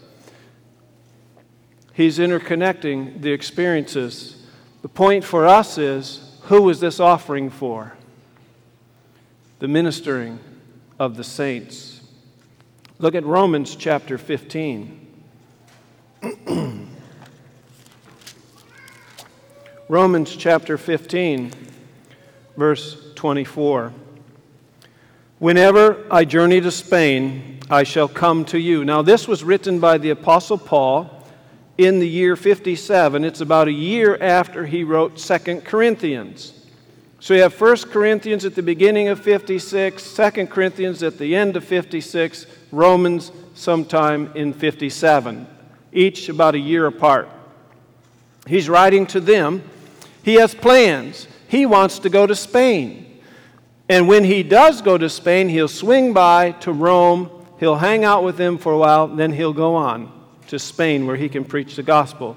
He's 1.95 2.19
interconnecting 2.19 3.23
the 3.23 3.33
experiences. 3.33 4.43
The 4.81 4.89
point 4.89 5.25
for 5.25 5.47
us 5.47 5.79
is 5.79 6.39
who 6.43 6.63
was 6.63 6.81
this 6.81 6.99
offering 6.99 7.51
for? 7.51 7.95
The 9.61 9.69
ministering 9.69 10.41
of 10.99 11.17
the 11.17 11.25
saints. 11.25 12.01
Look 12.99 13.15
at 13.15 13.25
Romans 13.25 13.77
chapter 13.77 14.19
15. 14.19 15.02
Romans 19.89 20.37
chapter 20.37 20.79
15, 20.79 21.51
verse 22.57 22.97
24. 23.17 23.93
Whenever 25.41 26.07
I 26.09 26.25
journey 26.25 26.61
to 26.61 26.71
Spain, 26.71 27.59
I 27.69 27.83
shall 27.83 28.07
come 28.07 28.45
to 28.47 28.61
you. 28.61 28.85
Now, 28.85 29.03
this 29.03 29.27
was 29.27 29.43
written 29.43 29.81
by 29.81 29.99
the 29.99 30.11
Apostle 30.11 30.57
Paul 30.57 31.27
in 31.77 31.99
the 31.99 32.09
year 32.09 32.37
57. 32.37 33.25
It's 33.25 33.41
about 33.41 33.67
a 33.67 33.73
year 33.73 34.17
after 34.23 34.67
he 34.67 34.85
wrote 34.85 35.19
Second 35.19 35.65
Corinthians. 35.65 36.55
So 37.19 37.35
you 37.35 37.43
have 37.43 37.53
First 37.53 37.91
Corinthians 37.91 38.45
at 38.45 38.55
the 38.55 38.63
beginning 38.63 39.09
of 39.09 39.21
56, 39.21 40.01
Second 40.01 40.49
Corinthians 40.49 41.03
at 41.03 41.19
the 41.19 41.35
end 41.35 41.57
of 41.57 41.65
56, 41.65 42.47
Romans 42.71 43.33
sometime 43.55 44.31
in 44.37 44.53
57, 44.53 45.47
each 45.93 46.29
about 46.29 46.55
a 46.55 46.59
year 46.59 46.87
apart. 46.87 47.29
He's 48.47 48.69
writing 48.69 49.07
to 49.07 49.21
them. 49.21 49.63
He 50.23 50.35
has 50.35 50.55
plans. 50.55 51.27
He 51.49 51.67
wants 51.67 51.99
to 52.01 52.11
go 52.11 52.27
to 52.27 52.35
Spain. 52.35 53.21
And 53.89 54.09
when 54.09 54.25
he 54.25 54.43
does 54.43 54.81
go 54.81 54.97
to 54.97 55.09
Spain, 55.11 55.49
he'll 55.49 55.69
swing 55.69 56.13
by 56.13 56.53
to 56.61 56.73
Rome, 56.73 57.31
he'll 57.59 57.77
hang 57.77 58.05
out 58.05 58.25
with 58.25 58.37
them 58.37 58.57
for 58.57 58.73
a 58.73 58.79
while, 58.79 59.09
then 59.09 59.33
he'll 59.33 59.53
go 59.53 59.75
on 59.75 60.11
to 60.49 60.59
Spain 60.59 61.07
where 61.07 61.17
he 61.17 61.29
can 61.29 61.45
preach 61.45 61.77
the 61.77 61.83
gospel. 61.83 62.37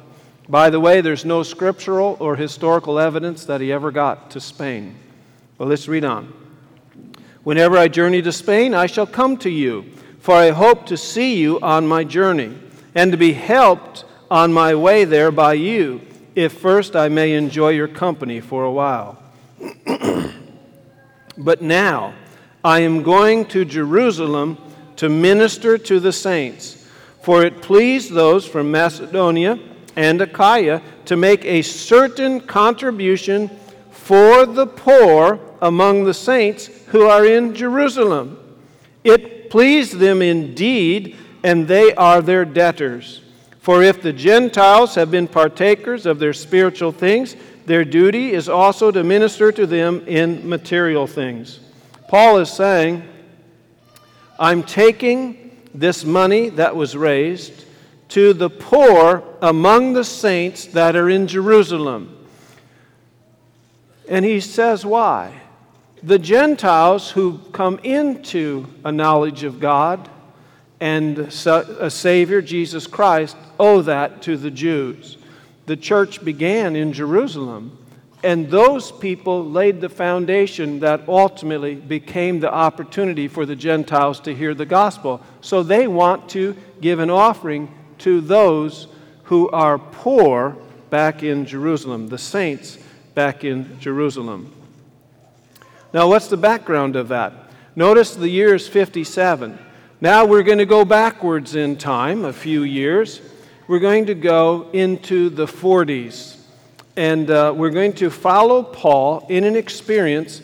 By 0.49 0.69
the 0.69 0.79
way, 0.79 1.01
there's 1.01 1.25
no 1.25 1.43
scriptural 1.43 2.17
or 2.19 2.35
historical 2.35 2.99
evidence 2.99 3.45
that 3.45 3.61
he 3.61 3.71
ever 3.71 3.91
got 3.91 4.31
to 4.31 4.39
Spain. 4.39 4.95
Well, 5.57 5.69
let's 5.69 5.87
read 5.87 6.03
on. 6.03 6.33
Whenever 7.43 7.77
I 7.77 7.87
journey 7.87 8.21
to 8.21 8.31
Spain, 8.31 8.73
I 8.73 8.85
shall 8.85 9.07
come 9.07 9.37
to 9.37 9.49
you, 9.49 9.85
for 10.19 10.33
I 10.35 10.51
hope 10.51 10.85
to 10.87 10.97
see 10.97 11.37
you 11.37 11.59
on 11.61 11.87
my 11.87 12.03
journey, 12.03 12.57
and 12.93 13.11
to 13.11 13.17
be 13.17 13.33
helped 13.33 14.03
on 14.29 14.51
my 14.51 14.75
way 14.75 15.05
there 15.05 15.31
by 15.31 15.53
you, 15.53 16.01
if 16.35 16.53
first 16.53 16.95
I 16.95 17.09
may 17.09 17.33
enjoy 17.33 17.69
your 17.69 17.87
company 17.87 18.39
for 18.39 18.63
a 18.63 18.71
while. 18.71 19.21
but 21.37 21.61
now 21.61 22.13
I 22.63 22.81
am 22.81 23.03
going 23.03 23.45
to 23.47 23.65
Jerusalem 23.65 24.57
to 24.97 25.09
minister 25.09 25.77
to 25.77 25.99
the 25.99 26.11
saints 26.11 26.85
for 27.25 27.43
it 27.43 27.59
pleased 27.59 28.13
those 28.13 28.45
from 28.45 28.69
Macedonia 28.69 29.57
and 29.95 30.21
Achaia 30.21 30.79
to 31.05 31.17
make 31.17 31.43
a 31.43 31.63
certain 31.63 32.39
contribution 32.39 33.49
for 33.89 34.45
the 34.45 34.67
poor 34.67 35.39
among 35.59 36.03
the 36.03 36.13
saints 36.13 36.67
who 36.89 37.07
are 37.07 37.25
in 37.25 37.55
Jerusalem. 37.55 38.37
It 39.03 39.49
pleased 39.49 39.97
them 39.97 40.21
indeed, 40.21 41.15
and 41.43 41.67
they 41.67 41.95
are 41.95 42.21
their 42.21 42.45
debtors. 42.45 43.21
For 43.65 43.81
if 43.81 43.99
the 43.99 44.13
Gentiles 44.13 44.93
have 44.93 45.09
been 45.09 45.27
partakers 45.27 46.05
of 46.05 46.19
their 46.19 46.33
spiritual 46.33 46.91
things, 46.91 47.35
their 47.65 47.83
duty 47.83 48.31
is 48.31 48.47
also 48.47 48.91
to 48.91 49.03
minister 49.03 49.51
to 49.51 49.65
them 49.65 50.03
in 50.05 50.47
material 50.47 51.07
things. 51.07 51.61
Paul 52.07 52.37
is 52.37 52.51
saying, 52.51 53.01
I'm 54.37 54.61
taking 54.61 55.57
this 55.73 56.05
money 56.05 56.49
that 56.49 56.75
was 56.75 56.95
raised 56.95 57.65
to 58.09 58.33
the 58.33 58.51
poor 58.51 59.23
among 59.41 59.93
the 59.93 60.03
saints 60.03 60.67
that 60.67 60.95
are 60.95 61.09
in 61.09 61.25
Jerusalem. 61.25 62.15
And 64.07 64.23
he 64.23 64.41
says 64.41 64.85
why. 64.85 65.41
The 66.03 66.19
Gentiles 66.19 67.09
who 67.09 67.39
come 67.51 67.79
into 67.81 68.67
a 68.83 68.91
knowledge 68.91 69.43
of 69.43 69.59
God 69.59 70.07
and 70.79 71.17
a 71.19 71.89
Savior, 71.89 72.41
Jesus 72.41 72.85
Christ, 72.87 73.37
owe 73.59 73.81
that 73.81 74.21
to 74.23 74.37
the 74.37 74.51
Jews. 74.51 75.17
The 75.65 75.77
church 75.77 76.23
began 76.23 76.75
in 76.75 76.93
Jerusalem, 76.93 77.77
And 78.25 78.49
those 78.49 78.91
people 78.91 79.47
laid 79.47 79.81
the 79.81 79.89
foundation 79.89 80.79
that 80.79 81.07
ultimately 81.07 81.75
became 81.75 82.39
the 82.39 82.51
opportunity 82.51 83.27
for 83.27 83.45
the 83.45 83.55
Gentiles 83.55 84.19
to 84.21 84.33
hear 84.33 84.55
the 84.55 84.65
gospel. 84.65 85.21
So 85.41 85.61
they 85.61 85.85
want 85.85 86.27
to 86.29 86.57
give 86.81 86.97
an 86.97 87.11
offering 87.11 87.71
to 87.99 88.21
those 88.21 88.87
who 89.25 89.47
are 89.49 89.77
poor 89.77 90.57
back 90.89 91.21
in 91.21 91.45
Jerusalem, 91.45 92.07
the 92.07 92.17
saints 92.17 92.79
back 93.13 93.43
in 93.43 93.79
Jerusalem. 93.79 94.51
Now, 95.93 96.07
what's 96.07 96.27
the 96.27 96.35
background 96.35 96.95
of 96.95 97.09
that? 97.09 97.31
Notice 97.75 98.15
the 98.15 98.27
year 98.27 98.55
is 98.55 98.67
57. 98.67 99.59
Now 100.01 100.25
we're 100.25 100.43
going 100.43 100.57
to 100.57 100.65
go 100.65 100.83
backwards 100.83 101.55
in 101.55 101.77
time 101.77 102.25
a 102.25 102.33
few 102.33 102.63
years. 102.63 103.21
We're 103.65 103.79
going 103.79 104.07
to 104.07 104.13
go 104.13 104.69
into 104.73 105.29
the 105.29 105.45
40s. 105.45 106.35
And 106.97 107.31
uh, 107.31 107.53
we're 107.55 107.69
going 107.69 107.93
to 107.93 108.09
follow 108.09 108.61
Paul 108.61 109.25
in 109.29 109.45
an 109.45 109.55
experience 109.55 110.41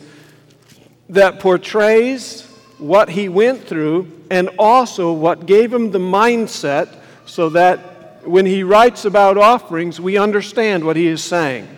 that 1.10 1.38
portrays 1.38 2.46
what 2.78 3.10
he 3.10 3.28
went 3.28 3.62
through 3.64 4.10
and 4.30 4.48
also 4.58 5.12
what 5.12 5.44
gave 5.44 5.70
him 5.70 5.90
the 5.90 5.98
mindset 5.98 6.88
so 7.26 7.50
that 7.50 8.26
when 8.26 8.46
he 8.46 8.62
writes 8.62 9.04
about 9.04 9.36
offerings, 9.36 10.00
we 10.00 10.16
understand 10.16 10.82
what 10.82 10.96
he 10.96 11.06
is 11.06 11.22
saying. 11.22 11.68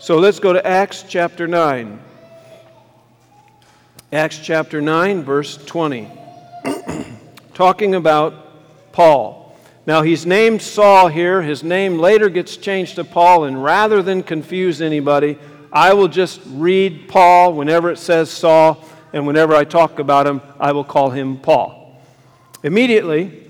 So 0.00 0.18
let's 0.18 0.40
go 0.40 0.52
to 0.52 0.66
Acts 0.66 1.04
chapter 1.08 1.46
9. 1.46 2.00
Acts 4.12 4.40
chapter 4.40 4.80
9, 4.80 5.22
verse 5.22 5.56
20. 5.64 6.21
Talking 7.54 7.94
about 7.94 8.92
Paul. 8.92 9.56
Now, 9.86 10.02
he's 10.02 10.24
named 10.24 10.62
Saul 10.62 11.08
here. 11.08 11.42
His 11.42 11.64
name 11.64 11.98
later 11.98 12.28
gets 12.28 12.56
changed 12.56 12.96
to 12.96 13.04
Paul, 13.04 13.44
and 13.44 13.62
rather 13.62 14.02
than 14.02 14.22
confuse 14.22 14.80
anybody, 14.80 15.38
I 15.72 15.94
will 15.94 16.08
just 16.08 16.40
read 16.46 17.08
Paul 17.08 17.54
whenever 17.54 17.90
it 17.90 17.98
says 17.98 18.30
Saul, 18.30 18.84
and 19.12 19.26
whenever 19.26 19.54
I 19.54 19.64
talk 19.64 19.98
about 19.98 20.26
him, 20.26 20.40
I 20.60 20.72
will 20.72 20.84
call 20.84 21.10
him 21.10 21.38
Paul. 21.38 22.00
Immediately, 22.62 23.42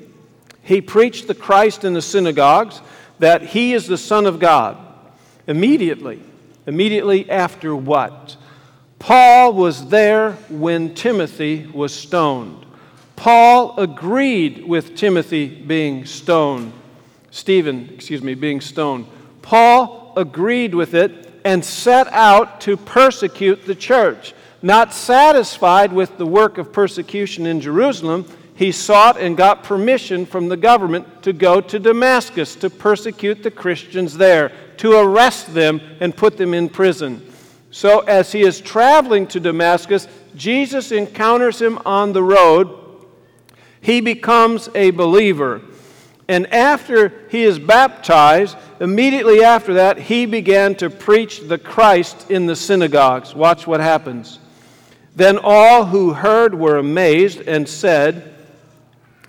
he 0.63 0.81
preached 0.81 1.27
the 1.27 1.35
Christ 1.35 1.85
in 1.85 1.93
the 1.93 2.03
synagogues 2.03 2.81
that 3.19 3.43
he 3.43 3.75
is 3.75 3.87
the 3.87 3.99
Son 3.99 4.27
of 4.27 4.39
God. 4.39 4.79
Immediately, 5.47 6.23
immediately 6.67 7.31
after 7.31 7.75
what? 7.77 8.37
Paul 8.99 9.53
was 9.53 9.89
there 9.89 10.33
when 10.49 10.95
Timothy 10.95 11.67
was 11.67 11.93
stoned. 11.93 12.62
Paul 13.23 13.79
agreed 13.79 14.67
with 14.67 14.97
Timothy 14.97 15.47
being 15.47 16.07
stoned, 16.07 16.73
Stephen, 17.31 17.89
excuse 17.95 18.21
me, 18.21 18.35
being 18.35 18.61
stoned. 18.61 19.07
Paul 19.43 20.13
agreed 20.17 20.75
with 20.75 20.95
it 20.95 21.33
and 21.45 21.65
set 21.65 22.09
out 22.09 22.61
to 22.63 22.77
persecute 22.77 23.65
the 23.65 23.77
church. 23.77 24.35
Not 24.61 24.93
satisfied 24.93 25.93
with 25.93 26.19
the 26.19 26.27
work 26.27 26.59
of 26.59 26.73
persecution 26.73 27.47
in 27.47 27.61
Jerusalem, 27.61 28.27
he 28.57 28.73
sought 28.73 29.21
and 29.21 29.37
got 29.37 29.63
permission 29.63 30.27
from 30.27 30.49
the 30.49 30.57
government 30.57 31.23
to 31.23 31.33
go 31.33 31.61
to 31.61 31.79
Damascus 31.79 32.57
to 32.57 32.69
persecute 32.71 33.45
the 33.45 33.53
Christians 33.53 34.17
there, 34.17 34.51
to 34.79 34.99
arrest 34.99 35.55
them 35.55 35.81
and 36.01 36.17
put 36.17 36.37
them 36.37 36.55
in 36.55 36.69
prison. 36.69 37.25
So, 37.71 38.01
as 38.01 38.33
he 38.33 38.41
is 38.41 38.61
traveling 38.61 39.29
to 39.29 39.39
Damascus, 39.39 40.09
Jesus 40.35 40.91
encounters 40.91 41.63
him 41.63 41.79
on 41.87 42.13
the 42.13 42.23
road 42.25 42.81
he 43.83 44.01
becomes 44.01 44.71
a 44.75 44.93
believer. 44.93 45.61
And 46.29 46.47
after 46.47 47.27
he 47.29 47.43
is 47.43 47.59
baptized, 47.59 48.57
immediately 48.81 49.45
after 49.45 49.75
that, 49.75 49.99
he 49.99 50.25
began 50.25 50.77
to 50.77 50.89
preach 50.89 51.41
the 51.41 51.59
Christ 51.59 52.31
in 52.31 52.47
the 52.47 52.57
synagogues. 52.57 53.35
Watch 53.35 53.67
what 53.67 53.81
happens. 53.81 54.39
Then 55.15 55.37
all 55.37 55.85
who 55.85 56.15
heard 56.15 56.55
were 56.55 56.79
amazed 56.79 57.41
and 57.41 57.69
said, 57.69 58.33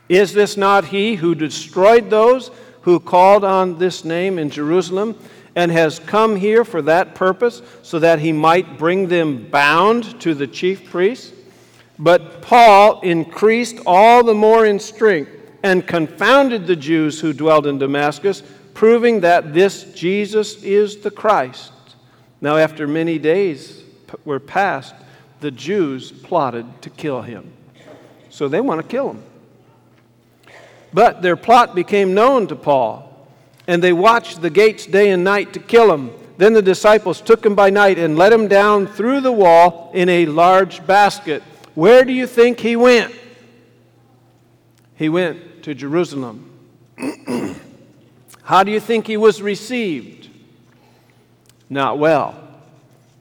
Is 0.08 0.34
this 0.34 0.56
not 0.56 0.86
he 0.86 1.16
who 1.16 1.36
destroyed 1.36 2.10
those 2.10 2.52
who 2.84 3.00
called 3.00 3.44
on 3.44 3.80
this 3.80 4.06
name 4.06 4.38
in 4.38 4.50
Jerusalem 4.50 5.18
and 5.56 5.72
has 5.72 6.00
come 6.00 6.36
here 6.36 6.64
for 6.64 6.82
that 6.84 7.16
purpose, 7.16 7.62
so 7.82 8.00
that 8.00 8.20
he 8.20 8.32
might 8.32 8.78
bring 8.78 9.08
them 9.08 9.50
bound 9.50 10.20
to 10.22 10.34
the 10.34 10.48
chief 10.48 10.90
priests? 10.90 11.34
But 12.00 12.42
Paul 12.42 13.02
increased 13.02 13.80
all 13.86 14.24
the 14.24 14.34
more 14.34 14.66
in 14.66 14.80
strength 14.80 15.32
and 15.62 15.88
confounded 15.88 16.68
the 16.68 16.76
Jews 16.76 17.20
who 17.20 17.34
dwelled 17.34 17.68
in 17.68 17.78
Damascus, 17.78 18.44
proving 18.74 19.22
that 19.22 19.54
this 19.54 19.84
Jesus 19.94 20.62
is 20.64 20.98
the 20.98 21.12
Christ. 21.12 21.72
Now, 22.42 22.58
after 22.58 22.88
many 22.88 23.20
days 23.20 23.84
were 24.26 24.40
passed, 24.40 24.96
the 25.40 25.52
Jews 25.52 26.12
plotted 26.12 26.82
to 26.82 26.90
kill 26.90 27.22
him. 27.22 27.54
So 28.30 28.48
they 28.48 28.60
want 28.60 28.82
to 28.82 28.88
kill 28.88 29.12
him. 29.12 29.24
But 30.94 31.22
their 31.22 31.36
plot 31.36 31.76
became 31.76 32.14
known 32.14 32.48
to 32.48 32.56
Paul, 32.56 33.28
and 33.68 33.82
they 33.82 33.94
watched 33.94 34.42
the 34.42 34.50
gates 34.50 34.86
day 34.86 35.12
and 35.12 35.24
night 35.24 35.54
to 35.54 35.60
kill 35.60 35.94
him. 35.94 36.12
Then 36.38 36.54
the 36.54 36.62
disciples 36.62 37.22
took 37.22 37.46
him 37.46 37.56
by 37.56 37.70
night 37.70 37.98
and 37.98 38.18
let 38.18 38.34
him 38.34 38.48
down 38.48 38.88
through 38.88 39.22
the 39.22 39.32
wall 39.32 39.92
in 39.94 40.10
a 40.10 40.26
large 40.26 40.86
basket 40.86 41.44
where 41.76 42.06
do 42.06 42.14
you 42.14 42.28
think 42.28 42.60
he 42.60 42.76
went? 42.76 43.14
He 44.96 45.10
went 45.10 45.64
to 45.64 45.74
Jerusalem. 45.74 46.50
How 48.44 48.64
do 48.64 48.72
you 48.72 48.80
think 48.80 49.08
he 49.08 49.18
was 49.18 49.42
received? 49.42 50.30
Not 51.70 51.98
well. 51.98 52.40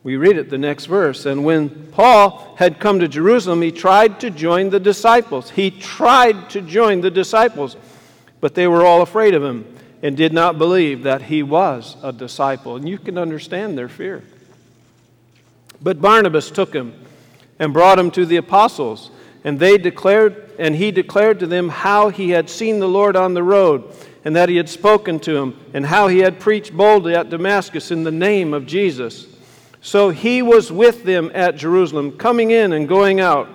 We 0.03 0.17
read 0.17 0.37
it 0.37 0.49
the 0.49 0.57
next 0.57 0.85
verse. 0.85 1.25
And 1.25 1.45
when 1.45 1.87
Paul 1.91 2.55
had 2.57 2.79
come 2.79 2.99
to 2.99 3.07
Jerusalem, 3.07 3.61
he 3.61 3.71
tried 3.71 4.19
to 4.19 4.29
join 4.29 4.69
the 4.69 4.79
disciples. 4.79 5.49
He 5.49 5.71
tried 5.71 6.49
to 6.51 6.61
join 6.61 7.01
the 7.01 7.09
disciples, 7.09 7.77
but 8.41 8.53
they 8.53 8.67
were 8.67 8.85
all 8.85 9.01
afraid 9.01 9.33
of 9.33 9.43
him 9.43 9.65
and 10.01 10.17
did 10.17 10.33
not 10.33 10.57
believe 10.57 11.03
that 11.03 11.23
he 11.23 11.41
was 11.41 11.95
a 12.03 12.11
disciple. 12.11 12.75
And 12.75 12.87
you 12.87 12.97
can 12.97 13.17
understand 13.17 13.77
their 13.77 13.87
fear. 13.87 14.21
But 15.81 16.01
Barnabas 16.01 16.51
took 16.51 16.73
him 16.73 16.93
and 17.63 17.71
brought 17.71 17.97
him 17.97 18.11
to 18.11 18.25
the 18.25 18.35
apostles. 18.35 19.09
And 19.45 19.57
they 19.57 19.77
declared, 19.77 20.51
and 20.59 20.75
he 20.75 20.91
declared 20.91 21.39
to 21.39 21.47
them 21.47 21.69
how 21.69 22.09
he 22.09 22.31
had 22.31 22.49
seen 22.49 22.79
the 22.79 22.87
Lord 22.87 23.15
on 23.15 23.33
the 23.33 23.43
road, 23.43 23.85
and 24.25 24.35
that 24.35 24.49
he 24.49 24.57
had 24.57 24.67
spoken 24.67 25.17
to 25.21 25.37
him, 25.37 25.57
and 25.73 25.85
how 25.85 26.09
he 26.09 26.19
had 26.19 26.41
preached 26.41 26.75
boldly 26.75 27.15
at 27.15 27.29
Damascus 27.29 27.89
in 27.89 28.03
the 28.03 28.11
name 28.11 28.53
of 28.53 28.65
Jesus. 28.65 29.27
So 29.81 30.09
he 30.09 30.41
was 30.41 30.71
with 30.71 31.05
them 31.05 31.31
at 31.33 31.55
Jerusalem, 31.55 32.17
coming 32.17 32.51
in 32.51 32.73
and 32.73 32.87
going 32.87 33.21
out. 33.21 33.49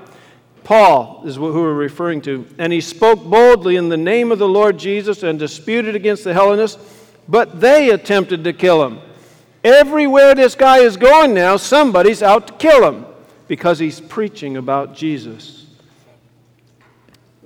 Paul 0.65 1.23
is 1.27 1.37
who 1.37 1.53
we're 1.53 1.73
referring 1.75 2.23
to. 2.23 2.47
And 2.59 2.73
he 2.73 2.81
spoke 2.81 3.23
boldly 3.25 3.77
in 3.77 3.91
the 3.91 3.97
name 3.97 4.33
of 4.33 4.39
the 4.39 4.49
Lord 4.49 4.79
Jesus 4.79 5.23
and 5.23 5.39
disputed 5.39 5.95
against 5.95 6.25
the 6.25 6.35
Hellenists, 6.35 6.79
but 7.29 7.61
they 7.61 7.91
attempted 7.91 8.45
to 8.45 8.53
kill 8.55 8.85
him. 8.85 9.01
Everywhere 9.65 10.35
this 10.35 10.55
guy 10.55 10.79
is 10.79 10.97
going 10.97 11.35
now, 11.35 11.59
somebody's 11.59 12.23
out 12.23 12.47
to 12.49 12.53
kill 12.55 12.91
him 12.91 13.07
because 13.49 13.79
he's 13.79 14.01
preaching 14.01 14.57
about 14.57 14.95
Jesus. 14.95 15.67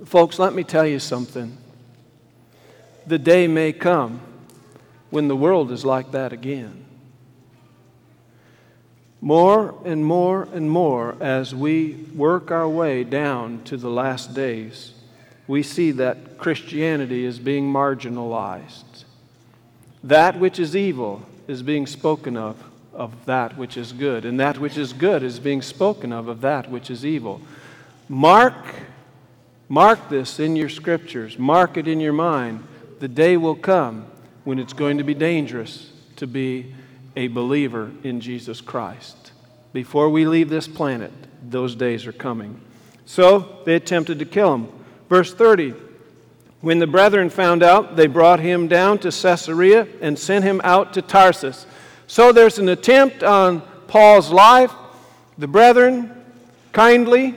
Folks, 0.05 0.37
let 0.37 0.53
me 0.53 0.63
tell 0.63 0.85
you 0.85 0.99
something. 0.99 1.57
The 3.07 3.17
day 3.17 3.47
may 3.47 3.71
come 3.73 4.19
when 5.09 5.29
the 5.29 5.35
world 5.35 5.71
is 5.71 5.85
like 5.85 6.11
that 6.11 6.33
again. 6.33 6.85
More 9.21 9.73
and 9.85 10.05
more 10.05 10.43
and 10.53 10.69
more 10.69 11.15
as 11.21 11.55
we 11.55 11.93
work 12.13 12.51
our 12.51 12.67
way 12.67 13.05
down 13.05 13.63
to 13.63 13.77
the 13.77 13.89
last 13.89 14.33
days, 14.33 14.91
we 15.47 15.63
see 15.63 15.91
that 15.91 16.37
Christianity 16.37 17.23
is 17.23 17.39
being 17.39 17.71
marginalized. 17.71 19.05
That 20.03 20.37
which 20.37 20.59
is 20.59 20.75
evil 20.75 21.25
is 21.47 21.63
being 21.63 21.87
spoken 21.87 22.35
of 22.35 22.61
of 22.93 23.25
that 23.25 23.57
which 23.57 23.77
is 23.77 23.91
good, 23.91 24.25
and 24.25 24.39
that 24.39 24.59
which 24.59 24.77
is 24.77 24.93
good 24.93 25.23
is 25.23 25.39
being 25.39 25.61
spoken 25.61 26.13
of 26.13 26.27
of 26.27 26.41
that 26.41 26.69
which 26.69 26.89
is 26.89 27.05
evil. 27.05 27.41
Mark, 28.07 28.53
mark 29.69 30.09
this 30.09 30.39
in 30.39 30.55
your 30.55 30.69
scriptures, 30.69 31.39
mark 31.39 31.77
it 31.77 31.87
in 31.87 31.99
your 31.99 32.13
mind. 32.13 32.63
The 32.99 33.07
day 33.07 33.37
will 33.37 33.55
come 33.55 34.05
when 34.43 34.59
it's 34.59 34.73
going 34.73 34.97
to 34.97 35.03
be 35.03 35.13
dangerous 35.13 35.91
to 36.17 36.27
be 36.27 36.73
a 37.15 37.27
believer 37.27 37.91
in 38.03 38.19
Jesus 38.21 38.61
Christ. 38.61 39.31
Before 39.71 40.09
we 40.09 40.25
leave 40.25 40.49
this 40.49 40.67
planet, 40.67 41.11
those 41.43 41.75
days 41.75 42.05
are 42.05 42.13
coming. 42.13 42.61
So 43.05 43.59
they 43.65 43.75
attempted 43.75 44.19
to 44.19 44.25
kill 44.25 44.53
him. 44.53 44.67
Verse 45.09 45.33
30 45.33 45.73
When 46.61 46.79
the 46.79 46.87
brethren 46.87 47.29
found 47.29 47.63
out, 47.63 47.95
they 47.95 48.07
brought 48.07 48.39
him 48.39 48.67
down 48.67 48.99
to 48.99 49.11
Caesarea 49.11 49.87
and 50.01 50.17
sent 50.17 50.45
him 50.45 50.61
out 50.63 50.93
to 50.93 51.01
Tarsus. 51.01 51.65
So 52.13 52.31
there's 52.31 52.59
an 52.59 52.69
attempt 52.69 53.23
on 53.23 53.61
Paul's 53.87 54.29
life. 54.29 54.71
The 55.39 55.47
brethren, 55.47 56.11
kindly, 56.71 57.33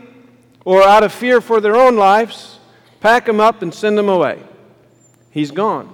or 0.67 0.83
out 0.83 1.03
of 1.03 1.15
fear 1.15 1.41
for 1.41 1.63
their 1.63 1.77
own 1.77 1.97
lives, 1.97 2.59
pack 3.01 3.27
him 3.27 3.41
up 3.41 3.63
and 3.63 3.73
send 3.73 3.99
him 3.99 4.11
away. 4.11 4.39
He's 5.31 5.51
gone. 5.51 5.91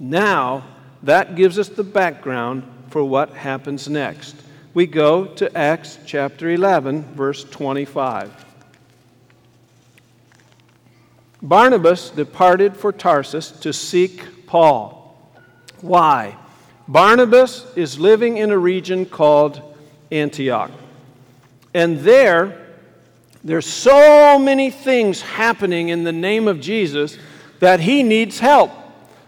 Now, 0.00 0.66
that 1.04 1.36
gives 1.36 1.60
us 1.60 1.68
the 1.68 1.84
background 1.84 2.64
for 2.88 3.04
what 3.04 3.34
happens 3.34 3.88
next. 3.88 4.34
We 4.74 4.88
go 4.88 5.26
to 5.26 5.56
Acts 5.56 6.00
chapter 6.04 6.50
11, 6.50 7.14
verse 7.14 7.44
25. 7.44 8.46
Barnabas 11.40 12.10
departed 12.10 12.76
for 12.76 12.90
Tarsus 12.90 13.52
to 13.60 13.72
seek 13.72 14.48
Paul. 14.48 15.16
Why? 15.80 16.36
Barnabas 16.90 17.64
is 17.76 18.00
living 18.00 18.38
in 18.38 18.50
a 18.50 18.58
region 18.58 19.06
called 19.06 19.62
Antioch. 20.10 20.72
And 21.72 22.00
there, 22.00 22.66
there's 23.44 23.66
so 23.66 24.40
many 24.40 24.72
things 24.72 25.20
happening 25.20 25.90
in 25.90 26.02
the 26.02 26.10
name 26.10 26.48
of 26.48 26.60
Jesus 26.60 27.16
that 27.60 27.78
he 27.78 28.02
needs 28.02 28.40
help. 28.40 28.72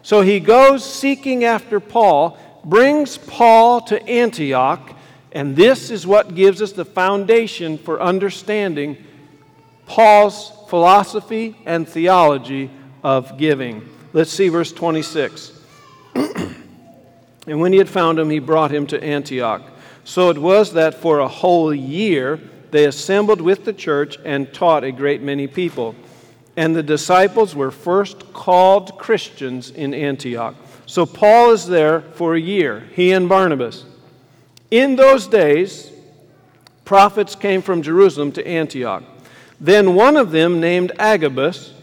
So 0.02 0.22
he 0.22 0.40
goes 0.40 0.84
seeking 0.84 1.44
after 1.44 1.78
Paul, 1.78 2.36
brings 2.64 3.16
Paul 3.16 3.80
to 3.82 4.08
Antioch, 4.08 4.98
and 5.30 5.54
this 5.54 5.88
is 5.92 6.04
what 6.04 6.34
gives 6.34 6.62
us 6.62 6.72
the 6.72 6.84
foundation 6.84 7.78
for 7.78 8.02
understanding 8.02 8.96
Paul's 9.86 10.50
philosophy 10.68 11.56
and 11.64 11.88
theology 11.88 12.72
of 13.04 13.38
giving. 13.38 13.88
Let's 14.12 14.32
see 14.32 14.48
verse 14.48 14.72
26. 14.72 15.52
and 17.46 17.60
when 17.60 17.72
he 17.72 17.78
had 17.78 17.88
found 17.88 18.18
him, 18.18 18.30
he 18.30 18.38
brought 18.38 18.70
him 18.70 18.86
to 18.88 19.02
Antioch. 19.02 19.62
So 20.04 20.30
it 20.30 20.38
was 20.38 20.72
that 20.72 20.94
for 20.94 21.20
a 21.20 21.28
whole 21.28 21.74
year 21.74 22.40
they 22.70 22.84
assembled 22.86 23.40
with 23.40 23.64
the 23.64 23.72
church 23.72 24.18
and 24.24 24.52
taught 24.52 24.84
a 24.84 24.92
great 24.92 25.22
many 25.22 25.46
people. 25.46 25.94
And 26.56 26.74
the 26.74 26.82
disciples 26.82 27.54
were 27.54 27.70
first 27.70 28.32
called 28.32 28.98
Christians 28.98 29.70
in 29.70 29.94
Antioch. 29.94 30.54
So 30.86 31.06
Paul 31.06 31.52
is 31.52 31.66
there 31.66 32.00
for 32.00 32.34
a 32.34 32.40
year, 32.40 32.80
he 32.94 33.12
and 33.12 33.28
Barnabas. 33.28 33.84
In 34.70 34.96
those 34.96 35.26
days, 35.26 35.90
prophets 36.84 37.34
came 37.34 37.62
from 37.62 37.82
Jerusalem 37.82 38.32
to 38.32 38.46
Antioch. 38.46 39.02
Then 39.60 39.94
one 39.94 40.16
of 40.16 40.30
them, 40.30 40.60
named 40.60 40.92
Agabus, 40.98 41.74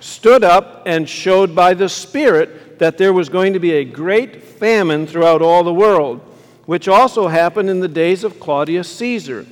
stood 0.00 0.44
up 0.44 0.82
and 0.86 1.08
showed 1.08 1.54
by 1.54 1.74
the 1.74 1.88
Spirit 1.88 2.67
that 2.78 2.98
there 2.98 3.12
was 3.12 3.28
going 3.28 3.52
to 3.52 3.58
be 3.58 3.72
a 3.72 3.84
great 3.84 4.42
famine 4.42 5.06
throughout 5.06 5.42
all 5.42 5.62
the 5.62 5.74
world, 5.74 6.20
which 6.66 6.88
also 6.88 7.28
happened 7.28 7.68
in 7.68 7.80
the 7.80 7.88
days 7.88 8.24
of 8.24 8.40
Claudius 8.40 8.88
Caesar. 8.96 9.46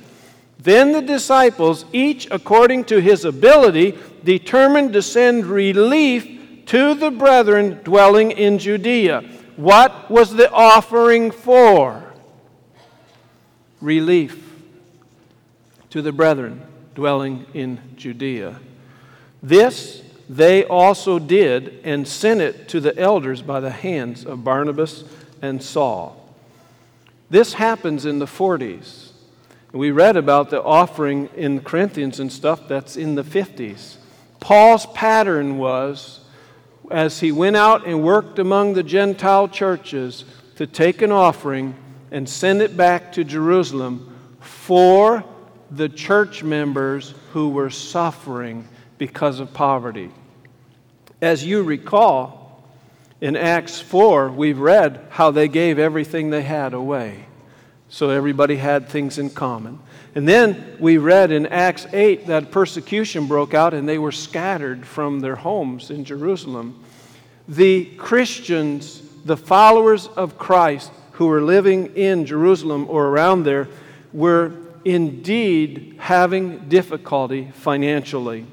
Then 0.59 0.91
the 0.91 1.01
disciples, 1.01 1.85
each 1.93 2.27
according 2.31 2.85
to 2.85 2.99
his 2.99 3.25
ability, 3.25 3.97
determined 4.23 4.93
to 4.93 5.01
send 5.01 5.45
relief 5.45 6.65
to 6.67 6.93
the 6.95 7.11
brethren 7.11 7.79
dwelling 7.83 8.31
in 8.31 8.59
Judea. 8.59 9.21
What 9.55 10.09
was 10.09 10.33
the 10.33 10.51
offering 10.51 11.31
for? 11.31 12.03
Relief 13.79 14.43
to 15.89 16.01
the 16.01 16.11
brethren 16.11 16.61
dwelling 16.95 17.45
in 17.53 17.79
Judea. 17.95 18.59
This 19.41 20.01
they 20.29 20.65
also 20.65 21.19
did 21.19 21.79
and 21.83 22.07
sent 22.07 22.41
it 22.41 22.67
to 22.69 22.79
the 22.79 22.97
elders 22.97 23.41
by 23.41 23.59
the 23.59 23.69
hands 23.69 24.25
of 24.25 24.43
Barnabas 24.43 25.03
and 25.41 25.61
Saul. 25.63 26.33
This 27.29 27.53
happens 27.53 28.05
in 28.05 28.19
the 28.19 28.25
40s. 28.25 29.11
We 29.71 29.91
read 29.91 30.17
about 30.17 30.49
the 30.49 30.63
offering 30.63 31.29
in 31.35 31.61
Corinthians 31.61 32.19
and 32.19 32.31
stuff 32.31 32.67
that's 32.67 32.97
in 32.97 33.15
the 33.15 33.23
50s. 33.23 33.97
Paul's 34.39 34.85
pattern 34.87 35.57
was, 35.57 36.21
as 36.89 37.19
he 37.19 37.31
went 37.31 37.55
out 37.55 37.85
and 37.85 38.03
worked 38.03 38.39
among 38.39 38.73
the 38.73 38.83
Gentile 38.83 39.47
churches, 39.47 40.25
to 40.55 40.65
take 40.65 41.01
an 41.01 41.11
offering 41.11 41.75
and 42.11 42.27
send 42.27 42.61
it 42.61 42.75
back 42.75 43.11
to 43.13 43.23
Jerusalem 43.23 44.15
for 44.39 45.23
the 45.69 45.89
church 45.89 46.43
members 46.43 47.13
who 47.33 47.49
were 47.49 47.69
suffering 47.69 48.67
because 48.97 49.39
of 49.39 49.53
poverty. 49.53 50.11
As 51.21 51.45
you 51.45 51.63
recall, 51.63 52.63
in 53.21 53.35
Acts 53.35 53.79
4, 53.79 54.29
we've 54.29 54.59
read 54.59 55.05
how 55.09 55.31
they 55.31 55.47
gave 55.47 55.79
everything 55.79 56.29
they 56.29 56.43
had 56.43 56.73
away. 56.73 57.25
So 57.89 58.09
everybody 58.09 58.57
had 58.57 58.89
things 58.89 59.17
in 59.17 59.29
common. 59.29 59.79
And 60.13 60.27
then 60.27 60.77
we 60.79 60.97
read 60.97 61.31
in 61.31 61.45
Acts 61.47 61.87
8 61.93 62.27
that 62.27 62.51
persecution 62.51 63.27
broke 63.27 63.53
out 63.53 63.73
and 63.73 63.87
they 63.87 63.97
were 63.97 64.11
scattered 64.11 64.85
from 64.85 65.19
their 65.19 65.35
homes 65.35 65.89
in 65.89 66.03
Jerusalem. 66.03 66.83
The 67.47 67.85
Christians, 67.97 69.01
the 69.25 69.37
followers 69.37 70.07
of 70.07 70.37
Christ 70.37 70.91
who 71.13 71.27
were 71.27 71.41
living 71.41 71.95
in 71.95 72.25
Jerusalem 72.25 72.87
or 72.89 73.07
around 73.07 73.43
there, 73.43 73.67
were 74.13 74.53
indeed 74.85 75.95
having 75.97 76.69
difficulty 76.69 77.51
financially. 77.53 78.45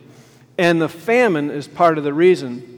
And 0.57 0.81
the 0.81 0.89
famine 0.89 1.51
is 1.51 1.67
part 1.67 1.99
of 1.99 2.05
the 2.05 2.15
reason. 2.15 2.75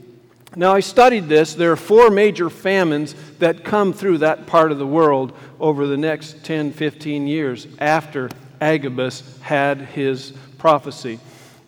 Now, 0.55 0.73
I 0.73 0.79
studied 0.79 1.27
this. 1.27 1.53
There 1.53 1.71
are 1.71 1.77
four 1.77 2.09
major 2.09 2.49
famines 2.49 3.13
that 3.39 3.63
come 3.63 3.93
through 3.93 4.19
that 4.19 4.47
part 4.47 4.71
of 4.71 4.79
the 4.79 4.87
world 4.87 5.33
over 5.59 5.85
the 5.85 5.97
next 5.97 6.43
10, 6.43 6.71
15 6.71 7.27
years 7.27 7.67
after 7.79 8.29
Agabus 8.59 9.39
had 9.41 9.81
his 9.81 10.33
prophecy. 10.57 11.19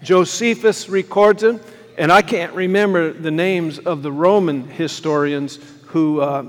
Josephus 0.01 0.89
records 0.89 1.43
it, 1.43 1.61
and 1.97 2.11
I 2.11 2.21
can't 2.21 2.53
remember 2.53 3.11
the 3.11 3.31
names 3.31 3.77
of 3.77 4.01
the 4.01 4.11
Roman 4.11 4.67
historians 4.67 5.59
who, 5.87 6.21
uh, 6.21 6.45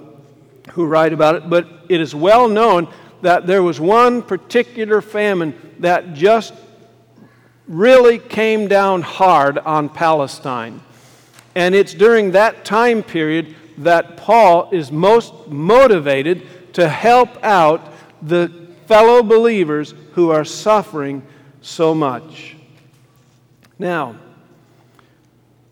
who 0.73 0.87
write 0.87 1.12
about 1.12 1.35
it, 1.35 1.51
but 1.51 1.66
it 1.88 2.01
is 2.01 2.14
well 2.14 2.49
known 2.49 2.88
that 3.23 3.46
there 3.46 3.62
was 3.62 3.81
one 3.81 4.23
particular 4.23 5.03
famine 5.03 5.55
that 5.81 6.14
just 6.14 6.55
really 7.70 8.18
came 8.18 8.66
down 8.66 9.00
hard 9.00 9.56
on 9.59 9.88
Palestine. 9.88 10.83
And 11.54 11.72
it's 11.72 11.94
during 11.94 12.33
that 12.33 12.64
time 12.64 13.02
period 13.04 13.54
that 13.78 14.16
Paul 14.16 14.68
is 14.72 14.90
most 14.90 15.46
motivated 15.46 16.74
to 16.74 16.88
help 16.88 17.42
out 17.44 17.92
the 18.20 18.48
fellow 18.87 19.22
believers 19.22 19.94
who 20.12 20.30
are 20.30 20.44
suffering 20.44 21.22
so 21.62 21.94
much. 21.94 22.56
Now, 23.78 24.16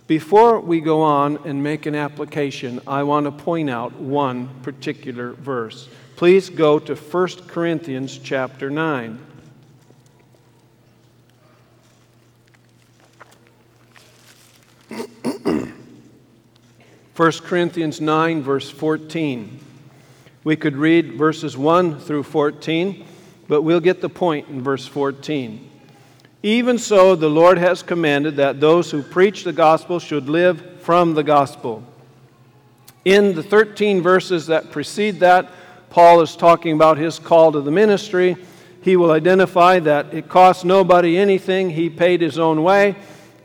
before 0.07 0.61
we 0.61 0.81
go 0.81 1.03
on 1.03 1.39
and 1.45 1.63
make 1.63 1.85
an 1.87 1.97
application, 1.97 2.81
I 2.87 3.03
want 3.03 3.27
to 3.27 3.33
point 3.33 3.69
out 3.69 3.93
one 3.95 4.49
particular 4.63 5.33
verse. 5.33 5.89
Please 6.15 6.49
go 6.49 6.79
to 6.79 6.95
1 6.95 7.29
Corinthians 7.49 8.19
chapter 8.19 8.71
9. 8.71 9.19
First 17.15 17.43
Corinthians 17.43 18.01
9, 18.01 18.43
verse 18.43 18.71
14. 18.71 19.59
We 20.45 20.55
could 20.55 20.77
read 20.77 21.15
verses 21.15 21.57
1 21.57 21.99
through 21.99 22.23
14, 22.23 23.05
but 23.49 23.63
we'll 23.63 23.81
get 23.81 24.01
the 24.01 24.09
point 24.09 24.49
in 24.49 24.63
verse 24.63 24.87
14. 24.87 25.69
Even 26.45 26.79
so, 26.79 27.17
the 27.17 27.29
Lord 27.29 27.59
has 27.59 27.83
commanded 27.83 28.37
that 28.37 28.61
those 28.61 28.93
who 28.93 29.03
preach 29.03 29.43
the 29.43 29.53
gospel 29.53 29.99
should 29.99 30.29
live 30.29 30.81
from 30.83 31.15
the 31.15 31.25
gospel. 31.25 31.83
In 33.05 33.35
the 33.35 33.43
13 33.43 34.01
verses 34.01 34.47
that 34.47 34.71
precede 34.71 35.19
that, 35.21 35.51
Paul 35.91 36.21
is 36.21 36.37
talking 36.37 36.75
about 36.75 36.99
his 36.99 37.19
call 37.19 37.51
to 37.51 37.61
the 37.61 37.73
ministry. 37.73 38.37
He 38.83 38.97
will 38.97 39.11
identify 39.11 39.81
that 39.81 40.15
it 40.15 40.29
cost 40.29 40.65
nobody 40.65 41.19
anything, 41.19 41.71
he 41.71 41.91
paid 41.91 42.21
his 42.21 42.39
own 42.39 42.63
way. 42.63 42.95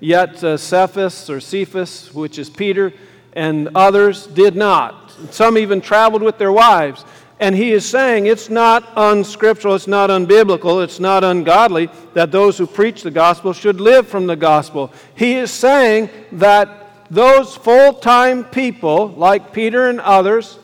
Yet 0.04 0.44
uh, 0.44 0.58
Cephas 0.58 1.30
or 1.30 1.40
Cephas, 1.40 2.14
which 2.14 2.38
is 2.38 2.50
Peter, 2.50 2.92
and 3.32 3.70
others 3.74 4.28
did 4.28 4.54
not. 4.54 5.16
Some 5.32 5.58
even 5.58 5.80
traveled 5.80 6.22
with 6.22 6.38
their 6.38 6.52
wives. 6.52 7.06
And 7.40 7.56
he 7.56 7.72
is 7.72 7.86
saying 7.86 8.26
it's 8.26 8.50
not 8.50 8.84
unscriptural, 8.98 9.76
it's 9.76 9.88
not 9.88 10.10
unbiblical, 10.10 10.84
it's 10.84 11.00
not 11.00 11.24
ungodly 11.24 11.90
that 12.16 12.34
those 12.34 12.58
who 12.58 12.68
preach 12.68 13.04
the 13.04 13.12
gospel 13.12 13.54
should 13.54 13.80
live 13.80 14.06
from 14.06 14.28
the 14.28 14.36
gospel. 14.36 14.92
He 15.16 15.36
is 15.36 15.52
saying 15.52 16.10
that 16.34 17.08
those 17.10 17.56
full 17.56 17.94
time 17.94 18.44
people, 18.44 19.08
like 19.08 19.54
Peter 19.54 19.88
and 19.88 20.02
others, 20.02 20.60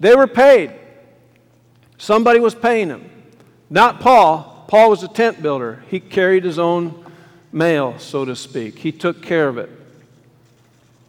they 0.00 0.16
were 0.16 0.26
paid. 0.26 0.72
Somebody 1.98 2.40
was 2.40 2.56
paying 2.56 2.88
them. 2.88 3.08
Not 3.70 4.00
Paul. 4.00 4.64
Paul 4.66 4.90
was 4.90 5.04
a 5.04 5.08
tent 5.08 5.40
builder. 5.40 5.84
He 5.88 6.00
carried 6.00 6.42
his 6.42 6.58
own 6.58 7.05
mail, 7.56 7.98
so 7.98 8.24
to 8.26 8.36
speak. 8.36 8.78
He 8.78 8.92
took 8.92 9.22
care 9.22 9.48
of 9.48 9.56
it. 9.56 9.70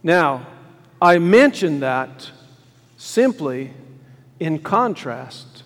Now, 0.02 0.46
I 1.00 1.18
mention 1.18 1.80
that 1.80 2.30
simply 2.96 3.70
in 4.40 4.58
contrast 4.58 5.62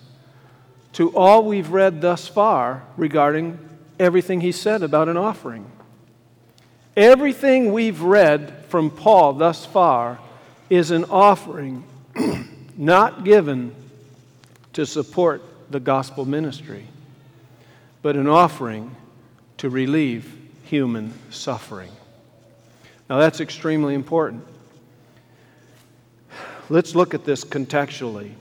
to 0.93 1.15
all 1.15 1.45
we've 1.45 1.69
read 1.69 2.01
thus 2.01 2.27
far 2.27 2.83
regarding 2.97 3.57
everything 3.97 4.41
he 4.41 4.51
said 4.51 4.83
about 4.83 5.07
an 5.07 5.15
offering. 5.15 5.65
Everything 6.97 7.71
we've 7.71 8.01
read 8.01 8.65
from 8.67 8.91
Paul 8.91 9.33
thus 9.33 9.65
far 9.65 10.19
is 10.69 10.91
an 10.91 11.05
offering 11.05 11.85
not 12.77 13.23
given 13.23 13.73
to 14.73 14.85
support 14.85 15.41
the 15.71 15.79
gospel 15.79 16.25
ministry, 16.25 16.85
but 18.01 18.15
an 18.15 18.27
offering 18.27 18.95
to 19.57 19.69
relieve 19.69 20.42
human 20.73 21.13
suffering. 21.29 21.91
Now, 23.07 23.19
that's 23.19 23.39
extremely 23.39 23.93
important. 23.93 24.43
Let's 26.67 26.95
look 26.95 27.13
at 27.13 27.25
this 27.25 27.43
contextually. 27.45 28.31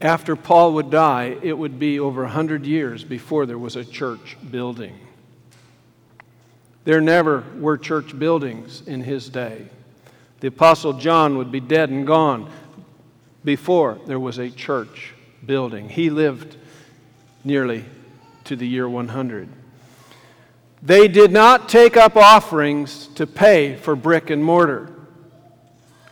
After 0.00 0.34
Paul 0.34 0.74
would 0.74 0.90
die, 0.90 1.36
it 1.44 1.56
would 1.56 1.78
be 1.78 2.00
over 2.00 2.22
100 2.22 2.66
years 2.66 3.04
before 3.04 3.46
there 3.46 3.56
was 3.56 3.76
a 3.76 3.84
church 3.84 4.36
building. 4.50 4.98
There 6.82 7.00
never 7.00 7.44
were 7.60 7.78
church 7.78 8.18
buildings 8.18 8.82
in 8.88 9.04
his 9.04 9.28
day. 9.28 9.68
The 10.40 10.48
Apostle 10.48 10.94
John 10.94 11.38
would 11.38 11.52
be 11.52 11.60
dead 11.60 11.88
and 11.88 12.04
gone 12.04 12.50
before 13.44 14.00
there 14.08 14.18
was 14.18 14.38
a 14.38 14.50
church 14.50 15.14
building. 15.46 15.88
He 15.88 16.10
lived 16.10 16.56
nearly 17.44 17.84
to 18.42 18.56
the 18.56 18.66
year 18.66 18.88
100. 18.88 19.59
They 20.82 21.08
did 21.08 21.30
not 21.30 21.68
take 21.68 21.96
up 21.96 22.16
offerings 22.16 23.08
to 23.08 23.26
pay 23.26 23.76
for 23.76 23.94
brick 23.94 24.30
and 24.30 24.42
mortar. 24.42 24.90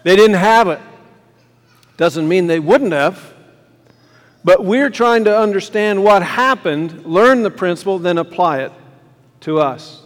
They 0.03 0.15
didn't 0.15 0.37
have 0.37 0.69
it. 0.69 0.81
Doesn't 1.97 2.29
mean 2.29 2.47
they 2.47 2.61
wouldn't 2.61 2.93
have. 2.93 3.35
But 4.45 4.65
we're 4.65 4.91
trying 4.91 5.25
to 5.25 5.37
understand 5.37 6.03
what 6.03 6.23
happened, 6.23 7.05
learn 7.05 7.43
the 7.43 7.51
principle, 7.51 7.99
then 7.99 8.19
apply 8.19 8.61
it 8.61 8.73
to 9.41 9.59
us. 9.59 10.03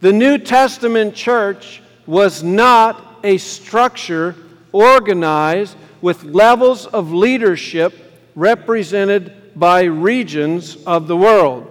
The 0.00 0.12
New 0.12 0.38
Testament 0.38 1.14
church 1.14 1.82
was 2.06 2.42
not 2.42 3.20
a 3.22 3.38
structure 3.38 4.34
organized 4.72 5.76
with 6.00 6.24
levels 6.24 6.86
of 6.86 7.12
leadership 7.12 7.94
represented 8.34 9.52
by 9.54 9.82
regions 9.82 10.76
of 10.84 11.06
the 11.06 11.16
world. 11.16 11.69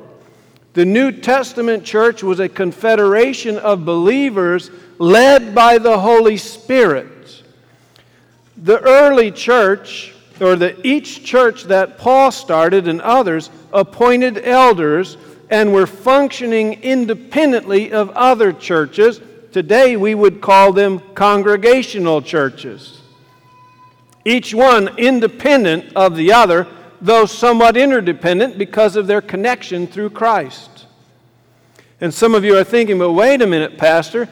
The 0.80 0.86
New 0.86 1.12
Testament 1.12 1.84
church 1.84 2.24
was 2.24 2.40
a 2.40 2.48
confederation 2.48 3.58
of 3.58 3.84
believers 3.84 4.72
led 4.98 5.54
by 5.54 5.78
the 5.78 6.00
Holy 6.00 6.38
Spirit. 6.38 7.44
The 8.56 8.80
early 8.80 9.30
church, 9.30 10.14
or 10.40 10.56
the, 10.56 10.80
each 10.88 11.26
church 11.26 11.66
that 11.66 11.98
Paul 11.98 12.32
started 12.32 12.88
and 12.88 13.02
others, 13.02 13.50
appointed 13.74 14.48
elders 14.48 15.18
and 15.50 15.74
were 15.74 15.86
functioning 15.86 16.82
independently 16.82 17.92
of 17.92 18.12
other 18.12 18.54
churches. 18.54 19.20
Today 19.52 19.98
we 19.98 20.16
would 20.16 20.40
call 20.40 20.72
them 20.72 21.02
congregational 21.14 22.22
churches. 22.22 23.02
Each 24.24 24.54
one 24.54 24.98
independent 24.98 25.92
of 25.98 26.16
the 26.16 26.32
other, 26.32 26.68
though 27.02 27.26
somewhat 27.26 27.78
interdependent 27.78 28.58
because 28.58 28.96
of 28.96 29.08
their 29.08 29.22
connection 29.22 29.88
through 29.88 30.12
Christ. 30.12 30.86
And 32.02 32.14
some 32.14 32.34
of 32.34 32.44
you 32.44 32.58
are 32.58 32.64
thinking, 32.64 33.00
but 33.00 33.12
wait 33.12 33.42
a 33.42 33.48
minute, 33.48 33.78
Pastor. 33.78 34.30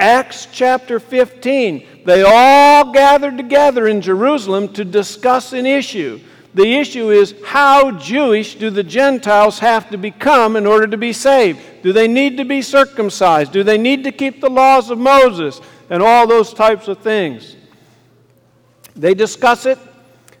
Acts 0.00 0.48
chapter 0.50 0.98
15, 0.98 2.02
they 2.04 2.22
all 2.22 2.92
gathered 2.92 3.36
together 3.36 3.86
in 3.86 4.00
Jerusalem 4.00 4.72
to 4.72 4.84
discuss 4.84 5.52
an 5.52 5.64
issue. 5.64 6.20
The 6.54 6.74
issue 6.74 7.10
is 7.10 7.34
how 7.44 7.92
Jewish 7.92 8.56
do 8.56 8.68
the 8.68 8.82
Gentiles 8.82 9.58
have 9.60 9.88
to 9.90 9.96
become 9.96 10.56
in 10.56 10.66
order 10.66 10.86
to 10.86 10.98
be 10.98 11.12
saved? 11.12 11.60
Do 11.82 11.92
they 11.92 12.08
need 12.08 12.36
to 12.38 12.44
be 12.44 12.60
circumcised? 12.62 13.52
Do 13.52 13.62
they 13.62 13.78
need 13.78 14.04
to 14.04 14.12
keep 14.12 14.40
the 14.40 14.50
laws 14.50 14.90
of 14.90 14.98
Moses? 14.98 15.60
And 15.88 16.02
all 16.02 16.26
those 16.26 16.52
types 16.52 16.88
of 16.88 16.98
things. 16.98 17.56
They 18.94 19.14
discuss 19.14 19.66
it, 19.66 19.78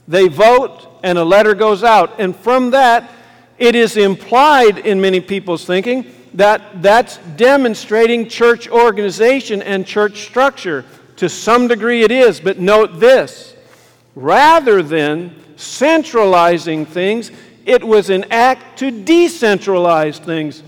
they 0.06 0.28
vote, 0.28 0.91
and 1.02 1.18
a 1.18 1.24
letter 1.24 1.54
goes 1.54 1.82
out. 1.82 2.20
And 2.20 2.34
from 2.34 2.70
that, 2.70 3.10
it 3.58 3.74
is 3.74 3.96
implied 3.96 4.78
in 4.78 5.00
many 5.00 5.20
people's 5.20 5.64
thinking 5.64 6.10
that 6.34 6.82
that's 6.82 7.18
demonstrating 7.36 8.28
church 8.28 8.68
organization 8.68 9.62
and 9.62 9.86
church 9.86 10.22
structure. 10.22 10.84
To 11.16 11.28
some 11.28 11.68
degree, 11.68 12.02
it 12.02 12.10
is, 12.10 12.40
but 12.40 12.58
note 12.58 12.98
this 12.98 13.54
rather 14.14 14.82
than 14.82 15.34
centralizing 15.56 16.84
things, 16.84 17.30
it 17.64 17.82
was 17.82 18.10
an 18.10 18.24
act 18.30 18.78
to 18.78 18.90
decentralize 18.90 20.18
things. 20.18 20.62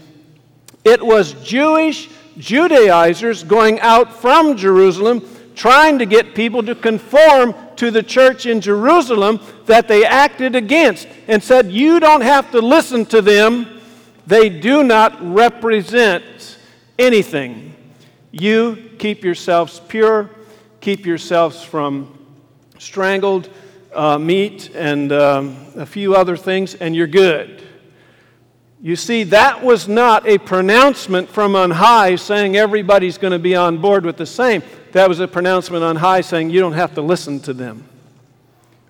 It 0.85 1.05
was 1.05 1.33
Jewish 1.45 2.09
Judaizers 2.39 3.45
going 3.45 3.81
out 3.81 4.13
from 4.13 4.57
Jerusalem 4.57 5.29
trying 5.55 5.99
to 5.99 6.07
get 6.07 6.35
people 6.35 6.63
to 6.63 6.75
conform 6.75 7.55
to 7.79 7.91
the 7.91 8.03
church 8.03 8.47
in 8.47 8.61
Jerusalem 8.61 9.41
that 9.67 9.89
they 9.89 10.05
acted 10.05 10.55
against 10.55 11.09
and 11.29 11.43
said, 11.43 11.71
You 11.71 12.01
don't 12.01 12.23
have 12.23 12.51
to 12.53 12.61
listen 12.61 13.07
to 13.07 13.23
them. 13.23 13.81
They 14.27 14.49
do 14.49 14.83
not 14.83 15.17
represent 15.21 16.59
anything. 16.99 17.75
You 18.31 18.91
keep 18.99 19.23
yourselves 19.23 19.81
pure, 19.89 20.31
keep 20.81 21.05
yourselves 21.07 21.63
from 21.63 22.19
strangled 22.79 23.49
uh, 23.93 24.19
meat 24.19 24.71
and 24.75 25.13
um, 25.13 25.57
a 25.77 25.87
few 25.87 26.15
other 26.15 26.37
things, 26.37 26.75
and 26.75 26.95
you're 26.97 27.07
good. 27.07 27.64
You 28.85 28.97
see, 28.97 29.23
that 29.25 29.65
was 29.65 29.89
not 29.89 30.29
a 30.29 30.37
pronouncement 30.37 31.31
from 31.31 31.57
on 31.57 31.71
high 31.71 32.17
saying 32.17 32.55
everybody's 32.55 33.17
going 33.17 33.33
to 33.33 33.39
be 33.39 33.57
on 33.57 33.79
board 33.79 34.05
with 34.05 34.19
the 34.19 34.27
same. 34.27 34.63
That 34.93 35.09
was 35.09 35.21
a 35.21 35.27
pronouncement 35.27 35.83
on 35.83 35.97
high 35.97 36.21
saying 36.21 36.51
you 36.51 36.61
don't 36.61 36.75
have 36.75 36.95
to 36.97 37.01
listen 37.01 37.41
to 37.41 37.55
them. 37.55 37.89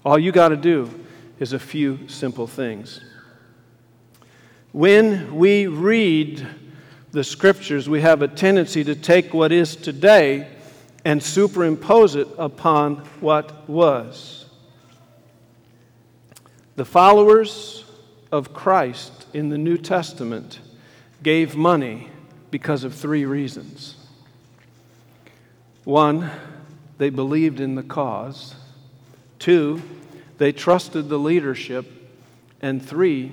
All 0.04 0.18
you 0.18 0.32
got 0.32 0.48
to 0.48 0.56
do 0.56 0.90
is 1.38 1.52
a 1.52 1.60
few 1.60 2.08
simple 2.08 2.48
things. 2.48 3.02
When 4.72 5.36
we 5.36 5.68
read 5.68 6.44
the 7.12 7.22
scriptures, 7.22 7.88
we 7.88 8.00
have 8.00 8.20
a 8.20 8.26
tendency 8.26 8.82
to 8.82 8.96
take 8.96 9.32
what 9.32 9.52
is 9.52 9.76
today 9.76 10.48
and 11.04 11.22
superimpose 11.22 12.16
it 12.16 12.26
upon 12.36 12.96
what 13.20 13.68
was. 13.68 14.46
The 16.74 16.84
followers 16.84 17.83
of 18.34 18.52
Christ 18.52 19.26
in 19.32 19.48
the 19.48 19.56
New 19.56 19.78
Testament 19.78 20.58
gave 21.22 21.54
money 21.54 22.08
because 22.50 22.82
of 22.82 22.92
three 22.92 23.24
reasons. 23.24 23.94
One, 25.84 26.32
they 26.98 27.10
believed 27.10 27.60
in 27.60 27.76
the 27.76 27.84
cause. 27.84 28.56
Two, 29.38 29.80
they 30.38 30.50
trusted 30.50 31.08
the 31.08 31.18
leadership. 31.18 31.86
And 32.60 32.84
three, 32.84 33.32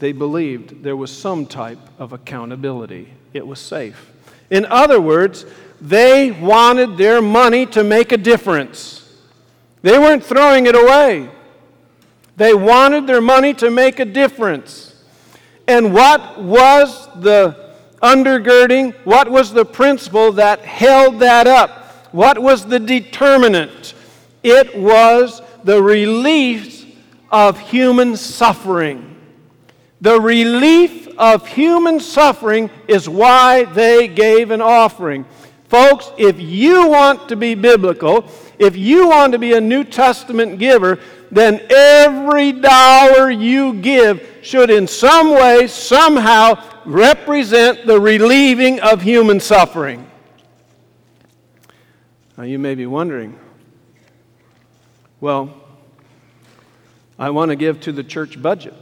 they 0.00 0.10
believed 0.10 0.82
there 0.82 0.96
was 0.96 1.16
some 1.16 1.46
type 1.46 1.78
of 2.00 2.12
accountability. 2.12 3.12
It 3.32 3.46
was 3.46 3.60
safe. 3.60 4.10
In 4.50 4.66
other 4.66 5.00
words, 5.00 5.46
they 5.80 6.32
wanted 6.32 6.96
their 6.96 7.22
money 7.22 7.66
to 7.66 7.84
make 7.84 8.10
a 8.10 8.16
difference. 8.16 9.16
They 9.82 9.96
weren't 9.96 10.24
throwing 10.24 10.66
it 10.66 10.74
away. 10.74 11.30
They 12.40 12.54
wanted 12.54 13.06
their 13.06 13.20
money 13.20 13.52
to 13.52 13.70
make 13.70 14.00
a 14.00 14.06
difference. 14.06 14.94
And 15.68 15.92
what 15.92 16.40
was 16.42 17.06
the 17.16 17.74
undergirding? 18.02 18.94
What 19.04 19.30
was 19.30 19.52
the 19.52 19.66
principle 19.66 20.32
that 20.32 20.60
held 20.60 21.20
that 21.20 21.46
up? 21.46 22.08
What 22.12 22.38
was 22.38 22.64
the 22.64 22.80
determinant? 22.80 23.92
It 24.42 24.74
was 24.74 25.42
the 25.64 25.82
relief 25.82 26.86
of 27.30 27.58
human 27.60 28.16
suffering. 28.16 29.16
The 30.00 30.18
relief 30.18 31.08
of 31.18 31.46
human 31.46 32.00
suffering 32.00 32.70
is 32.88 33.06
why 33.06 33.64
they 33.64 34.08
gave 34.08 34.50
an 34.50 34.62
offering. 34.62 35.26
Folks, 35.68 36.10
if 36.16 36.40
you 36.40 36.88
want 36.88 37.28
to 37.28 37.36
be 37.36 37.54
biblical, 37.54 38.24
if 38.58 38.78
you 38.78 39.08
want 39.08 39.32
to 39.34 39.38
be 39.38 39.52
a 39.52 39.60
New 39.60 39.84
Testament 39.84 40.58
giver, 40.58 40.98
then 41.30 41.64
every 41.70 42.52
dollar 42.52 43.30
you 43.30 43.74
give 43.74 44.26
should 44.42 44.70
in 44.70 44.86
some 44.86 45.30
way, 45.30 45.66
somehow, 45.66 46.62
represent 46.84 47.86
the 47.86 48.00
relieving 48.00 48.80
of 48.80 49.02
human 49.02 49.38
suffering. 49.38 50.10
Now, 52.36 52.44
you 52.44 52.58
may 52.58 52.74
be 52.74 52.86
wondering, 52.86 53.38
well, 55.20 55.54
I 57.18 57.30
want 57.30 57.50
to 57.50 57.56
give 57.56 57.80
to 57.82 57.92
the 57.92 58.02
church 58.02 58.40
budget. 58.40 58.74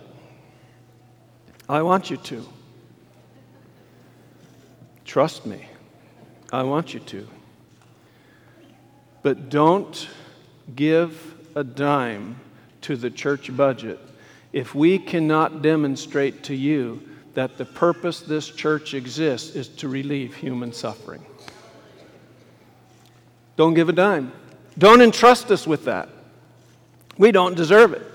I 1.69 1.83
want 1.83 2.09
you 2.09 2.17
to. 2.17 2.49
Trust 5.05 5.45
me. 5.45 5.67
I 6.53 6.63
want 6.63 6.95
you 6.95 7.01
to. 7.01 7.29
But 9.23 9.51
don't 9.51 10.09
give 10.75 11.38
a 11.59 11.64
dime 11.64 12.37
to 12.81 12.94
the 12.94 13.11
church 13.11 13.55
budget 13.57 13.99
if 14.53 14.77
we 14.77 14.97
cannot 14.97 15.61
demonstrate 15.61 16.44
to 16.44 16.55
you 16.55 17.03
that 17.35 17.59
the 17.59 17.64
purpose 17.64 18.21
this 18.21 18.49
church 18.49 18.94
exists 18.94 19.57
is 19.57 19.66
to 19.66 19.88
relieve 19.88 20.37
human 20.37 20.73
suffering. 20.73 21.21
Don't 23.57 23.75
give 23.75 23.88
a 23.88 23.92
dime. 23.92 24.31
Don't 24.79 25.03
entrust 25.03 25.51
us 25.51 25.66
with 25.66 25.87
that. 25.87 26.09
We 27.16 27.33
don't 27.33 27.57
deserve 27.57 27.92
it. 27.92 28.07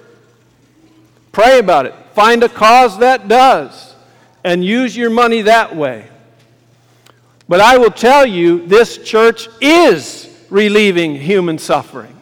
Pray 1.34 1.60
about 1.60 1.86
it. 1.86 1.94
Find 2.14 2.44
a 2.44 2.50
cause 2.50 2.98
that 3.00 3.28
does 3.28 3.94
and 4.46 4.64
use 4.64 4.96
your 4.96 5.10
money 5.10 5.42
that 5.42 5.76
way. 5.76 6.08
But 7.50 7.60
I 7.60 7.78
will 7.78 7.92
tell 7.92 8.26
you, 8.26 8.66
this 8.68 8.98
church 9.00 9.50
is 9.60 10.30
relieving 10.50 11.16
human 11.16 11.58
suffering. 11.58 12.22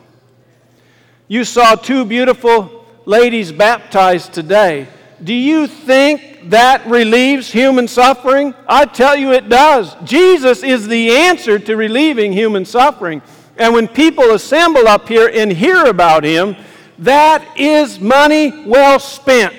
You 1.32 1.46
saw 1.46 1.76
two 1.76 2.04
beautiful 2.04 2.86
ladies 3.06 3.54
baptized 3.54 4.34
today. 4.34 4.90
Do 5.24 5.34
you 5.34 5.66
think 5.66 6.50
that 6.50 6.86
relieves 6.86 7.50
human 7.50 7.88
suffering? 7.88 8.54
I 8.68 8.84
tell 8.84 9.16
you 9.16 9.32
it 9.32 9.48
does. 9.48 9.96
Jesus 10.04 10.62
is 10.62 10.90
the 10.90 11.10
answer 11.10 11.58
to 11.58 11.78
relieving 11.78 12.34
human 12.34 12.66
suffering. 12.66 13.22
And 13.56 13.74
when 13.74 13.88
people 13.88 14.32
assemble 14.32 14.90
up 14.90 15.08
here 15.08 15.32
and 15.34 15.54
hear 15.54 15.86
about 15.86 16.26
him, 16.26 16.58
that 17.00 17.58
is 17.58 17.98
money 17.98 18.66
well 18.68 19.00
spent. 19.00 19.56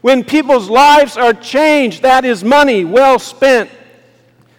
When 0.00 0.24
people's 0.24 0.68
lives 0.68 1.16
are 1.16 1.34
changed, 1.34 2.02
that 2.02 2.24
is 2.24 2.42
money 2.42 2.84
well 2.84 3.20
spent. 3.20 3.70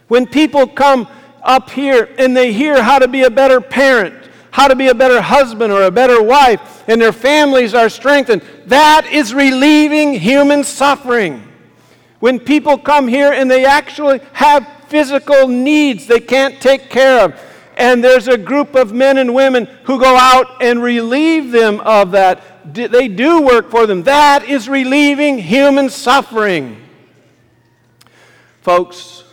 When 0.07 0.27
people 0.27 0.65
come 0.65 1.09
up 1.43 1.69
here 1.69 2.07
and 2.17 2.37
they 2.37 2.53
hear 2.53 2.81
how 2.81 2.99
to 2.99 3.09
be 3.09 3.23
a 3.23 3.29
better 3.29 3.59
parent, 3.59 4.28
how 4.51 4.67
to 4.67 4.75
be 4.75 4.87
a 4.87 4.95
better 4.95 5.21
husband 5.21 5.71
or 5.71 5.83
a 5.83 5.91
better 5.91 6.21
wife, 6.21 6.83
and 6.87 7.01
their 7.01 7.11
families 7.11 7.73
are 7.73 7.89
strengthened, 7.89 8.41
that 8.65 9.05
is 9.11 9.33
relieving 9.33 10.13
human 10.13 10.63
suffering. 10.63 11.43
When 12.19 12.39
people 12.39 12.77
come 12.77 13.07
here 13.07 13.31
and 13.31 13.49
they 13.49 13.65
actually 13.65 14.19
have 14.33 14.67
physical 14.87 15.47
needs 15.47 16.07
they 16.07 16.19
can't 16.19 16.59
take 16.61 16.89
care 16.89 17.25
of, 17.25 17.39
and 17.77 18.03
there's 18.03 18.27
a 18.27 18.37
group 18.37 18.75
of 18.75 18.91
men 18.91 19.17
and 19.17 19.33
women 19.33 19.65
who 19.83 19.99
go 19.99 20.17
out 20.17 20.61
and 20.61 20.83
relieve 20.83 21.51
them 21.51 21.79
of 21.79 22.11
that. 22.11 22.43
They 22.73 23.07
do 23.07 23.41
work 23.41 23.71
for 23.71 23.87
them. 23.87 24.03
That 24.03 24.43
is 24.43 24.67
relieving 24.67 25.37
human 25.37 25.89
suffering. 25.89 26.83
Folks, 28.61 29.23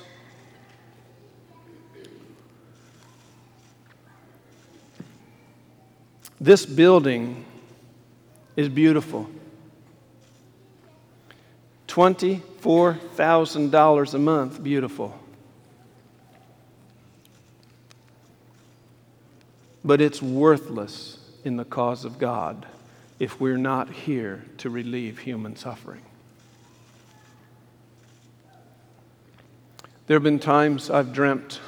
this 6.40 6.66
building 6.66 7.44
is 8.56 8.68
beautiful. 8.68 9.30
$24,000 11.88 14.14
a 14.14 14.18
month, 14.18 14.62
beautiful. 14.62 15.18
But 19.84 20.00
it's 20.00 20.20
worthless 20.20 21.18
in 21.44 21.56
the 21.56 21.64
cause 21.64 22.04
of 22.04 22.18
God 22.18 22.66
if 23.18 23.40
we're 23.40 23.56
not 23.56 23.90
here 23.90 24.44
to 24.58 24.68
relieve 24.68 25.18
human 25.18 25.56
suffering. 25.56 26.02
There 30.06 30.16
have 30.16 30.22
been 30.22 30.38
times 30.38 30.90
I've 30.90 31.12
dreamt, 31.12 31.60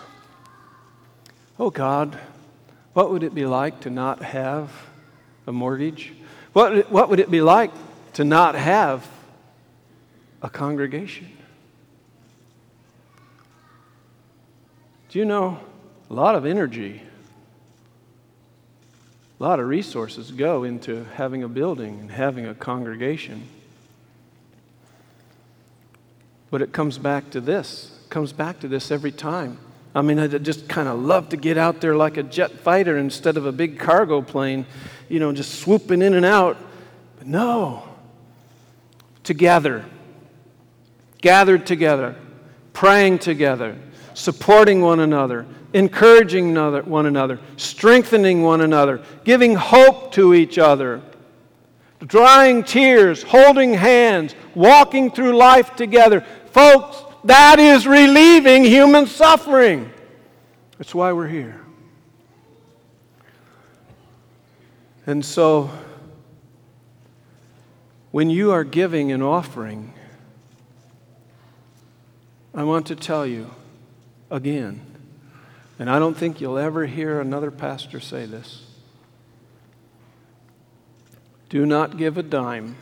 oh 1.59 1.71
God, 1.71 2.19
what 2.99 3.13
would 3.13 3.23
it 3.23 3.33
be 3.33 3.47
like 3.47 3.79
to 3.79 3.91
not 3.91 4.23
have 4.23 4.73
a 5.47 5.53
mortgage? 5.53 6.13
What, 6.53 6.91
what 6.91 7.09
would 7.09 7.21
it 7.21 7.31
be 7.31 7.41
like 7.41 7.71
to 8.15 8.25
not 8.25 8.57
have 8.57 9.07
a 10.43 10.51
congregation? 10.51 11.31
Do 15.11 15.21
you 15.21 15.25
know 15.25 15.61
a 16.11 16.13
lot 16.13 16.35
of 16.35 16.45
energy 16.45 17.03
a 19.39 19.45
lot 19.45 19.61
of 19.61 19.69
resources 19.69 20.33
go 20.33 20.65
into 20.65 21.05
having 21.15 21.45
a 21.45 21.49
building 21.49 22.01
and 22.01 22.11
having 22.11 22.45
a 22.45 22.55
congregation. 22.57 23.47
But 26.51 26.61
it 26.61 26.73
comes 26.73 26.99
back 26.99 27.31
to 27.31 27.41
this. 27.41 27.97
It 28.07 28.11
comes 28.11 28.33
back 28.33 28.59
to 28.59 28.67
this 28.67 28.91
every 28.91 29.13
time. 29.13 29.59
I 29.95 30.03
mean, 30.03 30.19
I 30.19 30.29
just 30.29 30.69
kind 30.69 30.89
of 30.89 31.01
love 31.01 31.31
to 31.31 31.37
get 31.37 31.59
out 31.59 31.81
there 31.81 31.97
like 31.97 32.17
a 32.17 32.23
jet 32.23 32.53
fighter 32.53 32.99
instead 32.99 33.37
of 33.37 33.47
a 33.47 33.53
big 33.53 33.79
cargo 33.79 34.23
plane, 34.23 34.67
you 35.09 35.19
know, 35.19 35.33
just 35.33 35.61
swooping 35.61 36.03
in 36.03 36.15
and 36.15 36.27
out. 36.27 36.57
But 37.17 37.27
no. 37.27 37.83
Together. 39.25 39.85
Gathered 41.21 41.67
together. 41.67 42.17
Praying 42.73 43.19
together. 43.19 43.77
Supporting 44.15 44.81
one 44.81 45.01
another 45.01 45.47
encouraging 45.73 46.55
one 46.55 47.07
another, 47.07 47.39
strengthening 47.57 48.43
one 48.43 48.61
another, 48.61 49.03
giving 49.25 49.55
hope 49.55 50.13
to 50.13 50.35
each 50.35 50.59
other, 50.59 51.03
drying 52.01 52.65
tears, 52.65 53.23
holding 53.23 53.75
hands, 53.75 54.35
walking 54.55 55.11
through 55.11 55.37
life 55.37 55.77
together. 55.77 56.25
Folks, 56.53 57.03
that 57.25 57.59
is 57.59 57.87
relieving 57.87 58.65
human 58.65 59.07
suffering. 59.07 59.91
That's 60.79 60.95
why 60.95 61.13
we're 61.13 61.29
here. 61.29 61.61
And 65.07 65.25
so, 65.25 65.71
when 68.11 68.31
you 68.31 68.53
are 68.53 68.65
giving 68.65 69.13
an 69.13 69.23
offering, 69.23 69.93
I 72.55 72.65
want 72.65 72.87
to 72.89 72.97
tell 72.97 73.27
you 73.27 73.51
again 74.31 74.89
and 75.79 75.89
I 75.89 75.99
don't 75.99 76.17
think 76.17 76.41
you'll 76.41 76.59
ever 76.59 76.87
hear 76.87 77.21
another 77.21 77.51
pastor 77.51 78.01
say 78.01 78.27
this. 78.27 78.65
Do 81.49 81.65
not 81.65 81.97
give 81.97 82.19
a 82.19 82.23
dime 82.23 82.77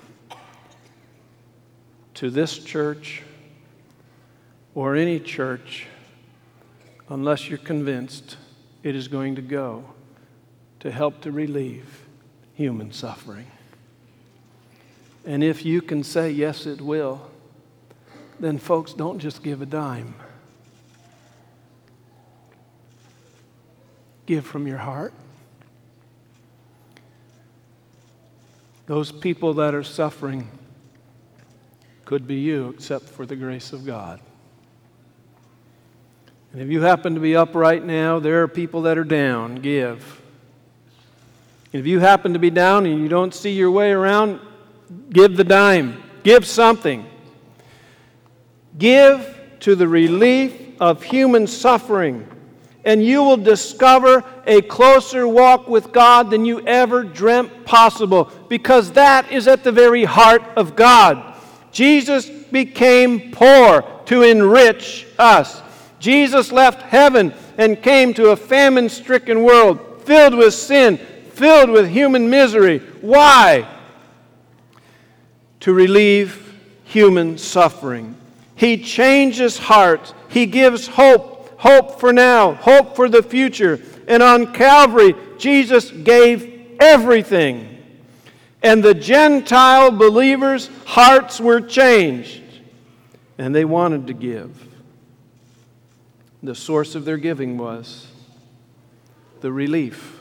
to 2.15 2.31
this 2.31 2.59
church 2.59 3.23
or 4.77 4.95
any 4.95 5.19
church 5.19 5.87
unless 7.09 7.49
you're 7.49 7.59
convinced 7.59 8.37
it 8.83 8.95
is 8.95 9.09
going 9.09 9.35
to 9.35 9.43
go 9.43 9.83
to 10.79 10.93
help 10.93 11.23
to 11.23 11.33
relieve 11.33 12.05
human 12.55 12.93
suffering. 12.93 13.47
And 15.25 15.43
if 15.43 15.65
you 15.65 15.81
can 15.81 16.05
say, 16.05 16.31
yes, 16.31 16.67
it 16.67 16.83
will, 16.83 17.31
then 18.39 18.59
folks, 18.59 18.93
don't 18.93 19.19
just 19.19 19.43
give 19.43 19.63
a 19.63 19.67
dime. 19.67 20.15
Give 24.27 24.45
from 24.45 24.67
your 24.67 24.79
heart. 24.79 25.15
Those 28.85 29.11
people 29.11 29.55
that 29.55 29.75
are 29.75 29.83
suffering 29.83 30.49
could 32.05 32.27
be 32.27 32.37
you, 32.37 32.69
except 32.69 33.09
for 33.09 33.25
the 33.25 33.37
grace 33.37 33.73
of 33.73 33.87
God. 33.87 34.21
And 36.57 36.63
if 36.63 36.71
you 36.71 36.81
happen 36.81 37.17
to 37.17 37.21
be 37.21 37.37
up 37.37 37.55
right 37.55 37.85
now, 37.85 38.19
there 38.19 38.43
are 38.43 38.49
people 38.49 38.81
that 38.83 38.97
are 38.97 39.05
down. 39.05 39.57
Give. 39.57 40.23
And 41.71 41.81
if 41.81 41.87
you 41.87 42.01
happen 42.01 42.33
to 42.33 42.39
be 42.39 42.49
down 42.49 42.87
and 42.87 42.99
you 42.99 43.11
don't 43.11 43.35
see 43.35 43.51
your 43.51 43.71
way 43.71 43.91
around, 43.91 44.41
give 45.11 45.37
the 45.37 45.45
dime. 45.45 46.03
Give 46.23 46.47
something. 46.47 47.05
Give 48.79 49.39
to 49.61 49.75
the 49.75 49.87
relief 49.87 50.81
of 50.81 51.03
human 51.03 51.47
suffering 51.47 52.27
and 52.87 53.05
you 53.05 53.23
will 53.23 53.37
discover 53.37 54.25
a 54.47 54.63
closer 54.63 55.29
walk 55.29 55.69
with 55.69 55.93
God 55.93 56.31
than 56.31 56.47
you 56.47 56.67
ever 56.67 57.05
dreamt 57.05 57.67
possible 57.67 58.31
because 58.49 58.93
that 58.93 59.31
is 59.31 59.47
at 59.47 59.63
the 59.63 59.73
very 59.73 60.05
heart 60.05 60.41
of 60.57 60.75
God. 60.75 61.35
Jesus 61.71 62.31
became 62.31 63.31
poor 63.31 63.85
to 64.07 64.23
enrich 64.23 65.07
us. 65.19 65.61
Jesus 66.07 66.53
left 66.53 66.83
heaven 66.83 67.35
and 67.59 67.83
came 67.83 68.15
to 68.15 68.31
a 68.31 68.37
famine 68.37 68.89
stricken 68.89 69.43
world 69.43 70.05
filled 70.05 70.37
with 70.37 70.55
sin, 70.55 70.99
filled 70.99 71.69
with 71.69 71.89
human 71.89 72.31
misery. 72.31 72.79
Why? 73.01 73.67
To 75.59 75.73
relieve 75.75 76.55
human 76.85 77.39
suffering. 77.39 78.15
He 78.55 78.77
changes 78.79 79.59
hearts, 79.59 80.15
He 80.29 80.47
gives 80.47 80.87
hope 80.87 81.59
hope 81.59 81.99
for 81.99 82.13
now, 82.13 82.55
hope 82.55 82.95
for 82.95 83.09
the 83.09 83.25
future. 83.25 83.81
And 84.07 84.23
on 84.23 84.53
Calvary, 84.53 85.17
Jesus 85.39 85.91
gave 85.91 86.77
everything. 86.79 87.83
And 88.63 88.81
the 88.81 88.95
Gentile 88.95 89.91
believers' 89.91 90.71
hearts 90.85 91.41
were 91.41 91.61
changed, 91.61 92.45
and 93.39 93.53
they 93.53 93.65
wanted 93.65 94.07
to 94.07 94.13
give. 94.13 94.66
The 96.47 96.55
source 96.55 96.95
of 96.95 97.05
their 97.05 97.17
giving 97.17 97.59
was 97.59 98.07
the 99.41 99.51
relief 99.53 100.21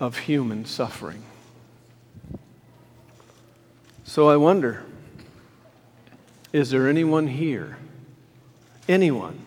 of 0.00 0.18
human 0.18 0.64
suffering. 0.64 1.22
So 4.04 4.28
I 4.28 4.36
wonder 4.36 4.84
is 6.52 6.70
there 6.70 6.86
anyone 6.88 7.28
here? 7.28 7.78
anyone 8.88 9.38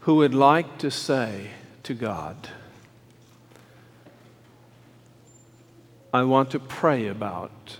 who 0.00 0.16
would 0.16 0.34
like 0.34 0.78
to 0.78 0.90
say 0.90 1.50
to 1.82 1.94
God, 1.94 2.48
I 6.12 6.24
want 6.24 6.50
to 6.50 6.58
pray 6.58 7.06
about 7.06 7.78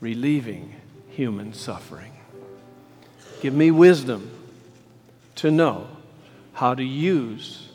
relieving 0.00 0.76
human 1.08 1.52
suffering. 1.52 2.12
Give 3.40 3.54
me 3.54 3.70
wisdom 3.70 4.30
to 5.40 5.50
know 5.50 5.88
how 6.52 6.74
to 6.74 6.84
use 6.84 7.70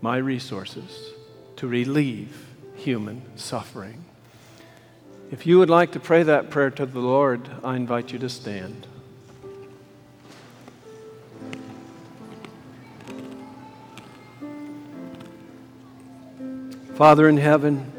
my 0.00 0.16
resources 0.16 1.10
to 1.56 1.66
relieve 1.66 2.46
human 2.76 3.20
suffering. 3.36 4.04
If 5.32 5.44
you 5.44 5.58
would 5.58 5.68
like 5.68 5.90
to 5.92 5.98
pray 5.98 6.22
that 6.22 6.50
prayer 6.50 6.70
to 6.70 6.86
the 6.86 7.00
Lord, 7.00 7.50
I 7.64 7.74
invite 7.74 8.12
you 8.12 8.20
to 8.20 8.28
stand. 8.28 8.86
Father 16.94 17.28
in 17.28 17.38
heaven, 17.38 17.90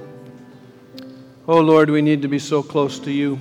oh 1.49 1.59
Lord, 1.59 1.89
we 1.89 2.01
need 2.01 2.21
to 2.21 2.29
be 2.29 2.39
so 2.39 2.63
close 2.63 2.97
to 2.99 3.11
you. 3.11 3.39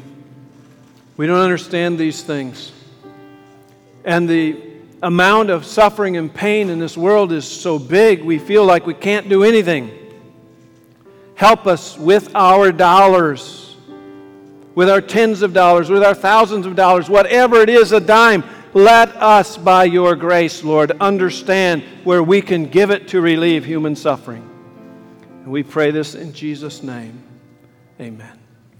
We 1.17 1.29
don't 1.29 1.39
understand 1.39 1.97
these 1.97 2.25
things. 2.25 2.73
And 4.05 4.29
the 4.29 4.72
amount 5.03 5.51
of 5.51 5.67
suffering 5.67 6.17
and 6.17 6.33
pain 6.33 6.71
in 6.71 6.79
this 6.79 6.97
world 6.97 7.33
is 7.33 7.47
so 7.47 7.79
big, 7.79 8.23
we 8.23 8.39
feel 8.39 8.65
like 8.65 8.87
we 8.87 8.95
can't 8.95 9.29
do 9.29 9.43
anything. 9.43 9.91
Help 11.35 11.67
us 11.67 11.99
with 11.99 12.35
our 12.37 12.71
dollars, 12.71 13.77
with 14.75 14.89
our 14.89 15.01
tens 15.01 15.43
of 15.43 15.53
dollars, 15.53 15.91
with 15.91 16.05
our 16.05 16.15
thousands 16.15 16.67
of 16.67 16.77
dollars, 16.77 17.11
whatever 17.11 17.57
it 17.57 17.69
is, 17.69 17.91
a 17.93 18.01
dime. 18.01 18.45
Let 18.75 19.09
us, 19.17 19.59
by 19.59 19.85
your 19.85 20.15
grace, 20.15 20.63
Lord, 20.63 20.93
understand 21.01 21.83
where 22.05 22.23
we 22.23 22.41
can 22.41 22.67
give 22.67 22.91
it 22.91 23.09
to 23.09 23.21
relieve 23.21 23.65
human 23.65 23.97
suffering. 23.97 24.49
And 25.43 25.53
we 25.53 25.63
pray 25.63 25.91
this 25.91 26.15
in 26.15 26.33
Jesus' 26.33 26.83
name. 26.83 27.23
Amen. 28.01 28.42